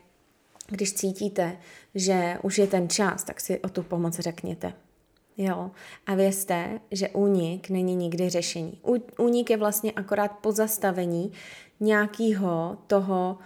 když 0.69 0.93
cítíte, 0.93 1.57
že 1.95 2.37
už 2.41 2.57
je 2.57 2.67
ten 2.67 2.89
čas, 2.89 3.23
tak 3.23 3.41
si 3.41 3.59
o 3.59 3.69
tu 3.69 3.83
pomoc 3.83 4.19
řekněte. 4.19 4.73
Jo, 5.37 5.71
a 6.05 6.15
vězte, 6.15 6.79
že 6.91 7.09
únik 7.09 7.69
není 7.69 7.95
nikdy 7.95 8.29
řešení. 8.29 8.81
Únik 9.19 9.49
je 9.49 9.57
vlastně 9.57 9.91
akorát 9.91 10.31
pozastavení 10.31 11.31
nějakého 11.79 12.77
toho 12.87 13.37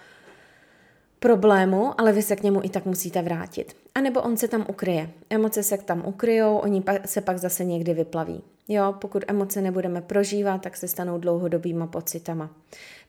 problému, 1.21 1.93
ale 1.97 2.13
vy 2.13 2.21
se 2.21 2.35
k 2.35 2.43
němu 2.43 2.59
i 2.63 2.69
tak 2.69 2.85
musíte 2.85 3.21
vrátit. 3.21 3.75
A 3.95 4.01
nebo 4.01 4.21
on 4.21 4.37
se 4.37 4.47
tam 4.47 4.65
ukryje. 4.69 5.09
Emoce 5.29 5.63
se 5.63 5.77
tam 5.77 6.03
ukryjou, 6.05 6.57
oni 6.57 6.83
se 7.05 7.21
pak 7.21 7.37
zase 7.37 7.65
někdy 7.65 7.93
vyplaví. 7.93 8.41
Jo, 8.67 8.95
pokud 8.99 9.23
emoce 9.27 9.61
nebudeme 9.61 10.01
prožívat, 10.01 10.61
tak 10.61 10.77
se 10.77 10.87
stanou 10.87 11.17
dlouhodobýma 11.17 11.87
pocitama. 11.87 12.49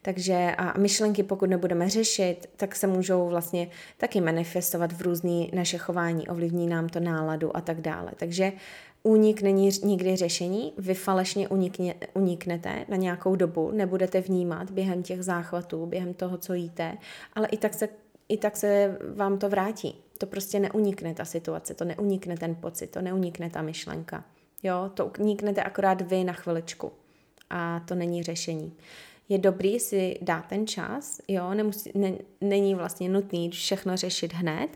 Takže 0.02 0.54
a 0.58 0.78
myšlenky, 0.78 1.22
pokud 1.22 1.50
nebudeme 1.50 1.88
řešit, 1.88 2.50
tak 2.56 2.76
se 2.76 2.86
můžou 2.86 3.28
vlastně 3.28 3.68
taky 3.96 4.20
manifestovat 4.20 4.92
v 4.92 5.02
různý 5.02 5.50
naše 5.54 5.78
chování, 5.78 6.28
ovlivní 6.28 6.66
nám 6.66 6.88
to 6.88 7.00
náladu 7.00 7.56
a 7.56 7.60
tak 7.60 7.80
dále. 7.80 8.10
Takže 8.16 8.52
únik 9.02 9.42
není 9.42 9.70
nikdy 9.84 10.16
řešení, 10.16 10.72
vy 10.78 10.94
falešně 10.94 11.48
unikně, 11.48 11.94
uniknete 12.14 12.84
na 12.88 12.96
nějakou 12.96 13.36
dobu, 13.36 13.70
nebudete 13.70 14.20
vnímat 14.20 14.70
během 14.70 15.02
těch 15.02 15.22
záchvatů, 15.22 15.86
během 15.86 16.14
toho, 16.14 16.38
co 16.38 16.54
jíte, 16.54 16.98
ale 17.34 17.48
i 17.48 17.56
tak 17.56 17.74
se, 17.74 17.88
i 18.32 18.36
tak 18.36 18.56
se 18.56 18.98
vám 19.14 19.38
to 19.38 19.48
vrátí. 19.48 19.94
To 20.18 20.26
prostě 20.26 20.60
neunikne 20.60 21.14
ta 21.14 21.24
situace, 21.24 21.74
to 21.74 21.84
neunikne 21.84 22.36
ten 22.36 22.54
pocit, 22.54 22.90
to 22.90 23.02
neunikne 23.02 23.50
ta 23.50 23.62
myšlenka. 23.62 24.24
Jo, 24.62 24.90
to 24.94 25.12
uniknete 25.18 25.62
akorát 25.62 26.00
vy 26.00 26.24
na 26.24 26.32
chviličku. 26.32 26.92
A 27.50 27.80
to 27.80 27.94
není 27.94 28.22
řešení 28.22 28.76
je 29.28 29.38
dobrý 29.38 29.80
si 29.80 30.18
dát 30.22 30.46
ten 30.46 30.66
čas, 30.66 31.20
jo, 31.28 31.54
nemusí, 31.54 31.90
ne, 31.94 32.12
není 32.40 32.74
vlastně 32.74 33.08
nutný 33.08 33.50
všechno 33.50 33.96
řešit 33.96 34.32
hned, 34.32 34.68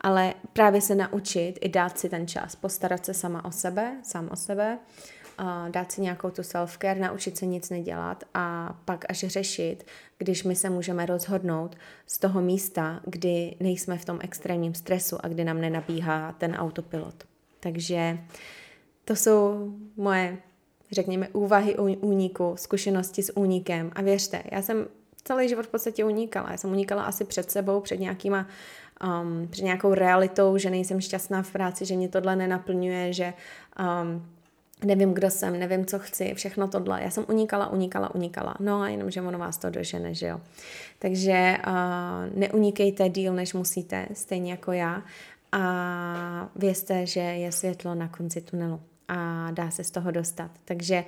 ale 0.00 0.34
právě 0.52 0.80
se 0.80 0.94
naučit 0.94 1.58
i 1.60 1.68
dát 1.68 1.98
si 1.98 2.08
ten 2.08 2.26
čas, 2.26 2.56
postarat 2.56 3.06
se 3.06 3.14
sama 3.14 3.44
o 3.44 3.52
sebe, 3.52 3.96
sám 4.02 4.28
o 4.32 4.36
sebe, 4.36 4.78
uh, 4.78 5.19
dát 5.68 5.92
si 5.92 6.00
nějakou 6.00 6.30
tu 6.30 6.42
self-care, 6.42 7.00
naučit 7.00 7.38
se 7.38 7.46
nic 7.46 7.70
nedělat 7.70 8.24
a 8.34 8.76
pak 8.84 9.04
až 9.08 9.18
řešit, 9.18 9.86
když 10.18 10.44
my 10.44 10.56
se 10.56 10.70
můžeme 10.70 11.06
rozhodnout 11.06 11.76
z 12.06 12.18
toho 12.18 12.40
místa, 12.40 13.00
kdy 13.04 13.56
nejsme 13.60 13.98
v 13.98 14.04
tom 14.04 14.18
extrémním 14.22 14.74
stresu 14.74 15.16
a 15.20 15.28
kdy 15.28 15.44
nám 15.44 15.60
nenabíhá 15.60 16.32
ten 16.32 16.54
autopilot. 16.54 17.24
Takže 17.60 18.18
to 19.04 19.16
jsou 19.16 19.72
moje 19.96 20.38
řekněme, 20.92 21.28
úvahy 21.28 21.76
o 21.76 21.84
úniku, 21.84 22.54
zkušenosti 22.56 23.22
s 23.22 23.36
únikem. 23.36 23.90
A 23.94 24.02
věřte, 24.02 24.42
já 24.52 24.62
jsem 24.62 24.86
celý 25.24 25.48
život 25.48 25.66
v 25.66 25.68
podstatě 25.68 26.04
unikala. 26.04 26.50
Já 26.50 26.56
jsem 26.56 26.70
unikala 26.70 27.02
asi 27.02 27.24
před 27.24 27.50
sebou, 27.50 27.80
před 27.80 28.00
nějakýma 28.00 28.46
um, 29.04 29.48
před 29.48 29.62
nějakou 29.62 29.94
realitou, 29.94 30.56
že 30.56 30.70
nejsem 30.70 31.00
šťastná 31.00 31.42
v 31.42 31.52
práci, 31.52 31.86
že 31.86 31.96
mě 31.96 32.08
tohle 32.08 32.36
nenaplňuje, 32.36 33.12
že 33.12 33.32
um, 33.80 34.26
nevím, 34.84 35.14
kdo 35.14 35.30
jsem, 35.30 35.58
nevím, 35.58 35.86
co 35.86 35.98
chci, 35.98 36.34
všechno 36.34 36.68
tohle. 36.68 37.02
Já 37.02 37.10
jsem 37.10 37.24
unikala, 37.28 37.72
unikala, 37.72 38.14
unikala. 38.14 38.54
No 38.60 38.80
a 38.80 38.88
jenom, 38.88 39.10
že 39.10 39.22
ono 39.22 39.38
vás 39.38 39.58
to 39.58 39.70
dožene, 39.70 40.14
že 40.14 40.26
jo. 40.26 40.40
Takže 40.98 41.56
uh, 41.66 42.38
neunikejte 42.38 43.08
díl, 43.08 43.34
než 43.34 43.54
musíte, 43.54 44.08
stejně 44.12 44.50
jako 44.50 44.72
já. 44.72 45.02
A 45.52 46.48
vězte, 46.56 47.06
že 47.06 47.20
je 47.20 47.52
světlo 47.52 47.94
na 47.94 48.08
konci 48.08 48.40
tunelu 48.40 48.80
a 49.08 49.50
dá 49.50 49.70
se 49.70 49.84
z 49.84 49.90
toho 49.90 50.10
dostat. 50.10 50.50
Takže 50.64 51.04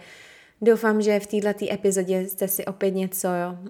doufám, 0.63 1.03
že 1.03 1.21
v 1.21 1.27
této 1.27 1.73
epizodě 1.73 2.29
jste 2.29 2.49
si 2.49 2.65
opět 2.65 2.91
něco 2.91 3.29
jo, 3.29 3.57
uh, 3.63 3.69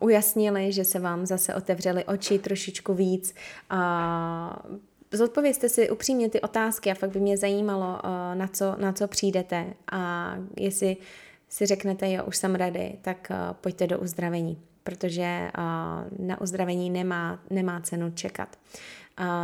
ujasnili, 0.00 0.72
že 0.72 0.84
se 0.84 0.98
vám 0.98 1.26
zase 1.26 1.54
otevřely 1.54 2.04
oči 2.04 2.38
trošičku 2.38 2.94
víc. 2.94 3.34
Uh, 3.72 4.76
Zodpovězte 5.14 5.68
si 5.68 5.90
upřímně 5.90 6.28
ty 6.28 6.40
otázky 6.40 6.90
a 6.90 6.94
fakt 6.94 7.10
by 7.10 7.20
mě 7.20 7.36
zajímalo, 7.36 7.86
uh, 7.86 8.10
na 8.34 8.48
co, 8.48 8.76
na 8.78 8.92
co 8.92 9.08
přijdete 9.08 9.74
a 9.92 10.34
jestli 10.56 10.96
si 11.48 11.66
řeknete, 11.66 12.12
jo, 12.12 12.24
už 12.24 12.36
jsem 12.36 12.54
ready, 12.54 12.98
tak 13.02 13.30
uh, 13.30 13.36
pojďte 13.52 13.86
do 13.86 13.98
uzdravení, 13.98 14.58
protože 14.82 15.50
uh, 15.58 16.26
na 16.26 16.40
uzdravení 16.40 16.90
nemá, 16.90 17.40
nemá 17.50 17.80
cenu 17.80 18.10
čekat. 18.10 18.58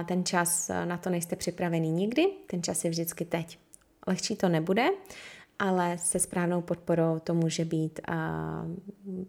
Ten 0.09 0.24
čas 0.24 0.70
na 0.85 0.96
to 0.96 1.11
nejste 1.11 1.37
připravený 1.37 1.90
nikdy, 1.90 2.26
ten 2.46 2.62
čas 2.62 2.85
je 2.85 2.90
vždycky 2.90 3.24
teď. 3.24 3.59
Lehčí 4.06 4.37
to 4.37 4.48
nebude, 4.48 4.88
ale 5.61 5.99
se 5.99 6.18
správnou 6.18 6.62
podporou 6.62 7.18
to 7.18 7.35
může 7.35 7.64
být, 7.64 8.01
a, 8.09 8.64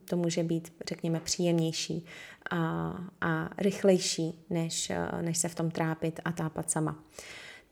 to 0.05 0.17
může 0.17 0.43
být 0.43 0.73
řekněme, 0.89 1.19
příjemnější 1.19 2.05
a, 2.51 2.93
a 3.21 3.49
rychlejší, 3.57 4.45
než, 4.49 4.91
než 5.21 5.37
se 5.37 5.49
v 5.49 5.55
tom 5.55 5.71
trápit 5.71 6.19
a 6.25 6.31
tápat 6.31 6.71
sama. 6.71 6.95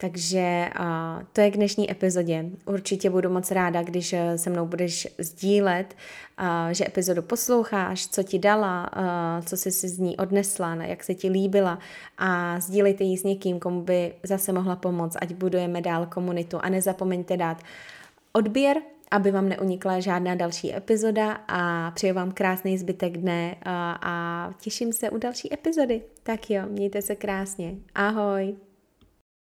Takže 0.01 0.69
uh, 0.79 1.23
to 1.33 1.41
je 1.41 1.51
k 1.51 1.55
dnešní 1.55 1.91
epizodě. 1.91 2.45
Určitě 2.65 3.09
budu 3.09 3.29
moc 3.29 3.51
ráda, 3.51 3.83
když 3.83 4.15
se 4.35 4.49
mnou 4.49 4.65
budeš 4.65 5.07
sdílet, 5.17 5.95
uh, 6.39 6.45
že 6.71 6.87
epizodu 6.87 7.21
posloucháš, 7.21 8.07
co 8.07 8.23
ti 8.23 8.39
dala, 8.39 8.89
uh, 8.97 9.45
co 9.45 9.57
jsi 9.57 9.71
si 9.71 9.89
z 9.89 9.99
ní 9.99 10.17
odnesla, 10.17 10.75
jak 10.75 11.03
se 11.03 11.15
ti 11.15 11.29
líbila 11.29 11.79
a 12.17 12.59
sdílejte 12.59 13.03
ji 13.03 13.17
s 13.17 13.23
někým, 13.23 13.59
komu 13.59 13.81
by 13.81 14.13
zase 14.23 14.53
mohla 14.53 14.75
pomoct, 14.75 15.17
ať 15.21 15.33
budujeme 15.33 15.81
dál 15.81 16.05
komunitu 16.05 16.57
a 16.61 16.69
nezapomeňte 16.69 17.37
dát 17.37 17.57
odběr, 18.33 18.77
aby 19.11 19.31
vám 19.31 19.49
neunikla 19.49 19.99
žádná 19.99 20.35
další 20.35 20.75
epizoda 20.75 21.31
a 21.47 21.91
přeju 21.91 22.13
vám 22.13 22.31
krásný 22.31 22.77
zbytek 22.77 23.17
dne 23.17 23.55
a, 23.63 23.99
a 24.03 24.53
těším 24.61 24.93
se 24.93 25.09
u 25.09 25.17
další 25.17 25.53
epizody. 25.53 26.01
Tak 26.23 26.49
jo, 26.49 26.63
mějte 26.69 27.01
se 27.01 27.15
krásně. 27.15 27.75
Ahoj! 27.95 28.68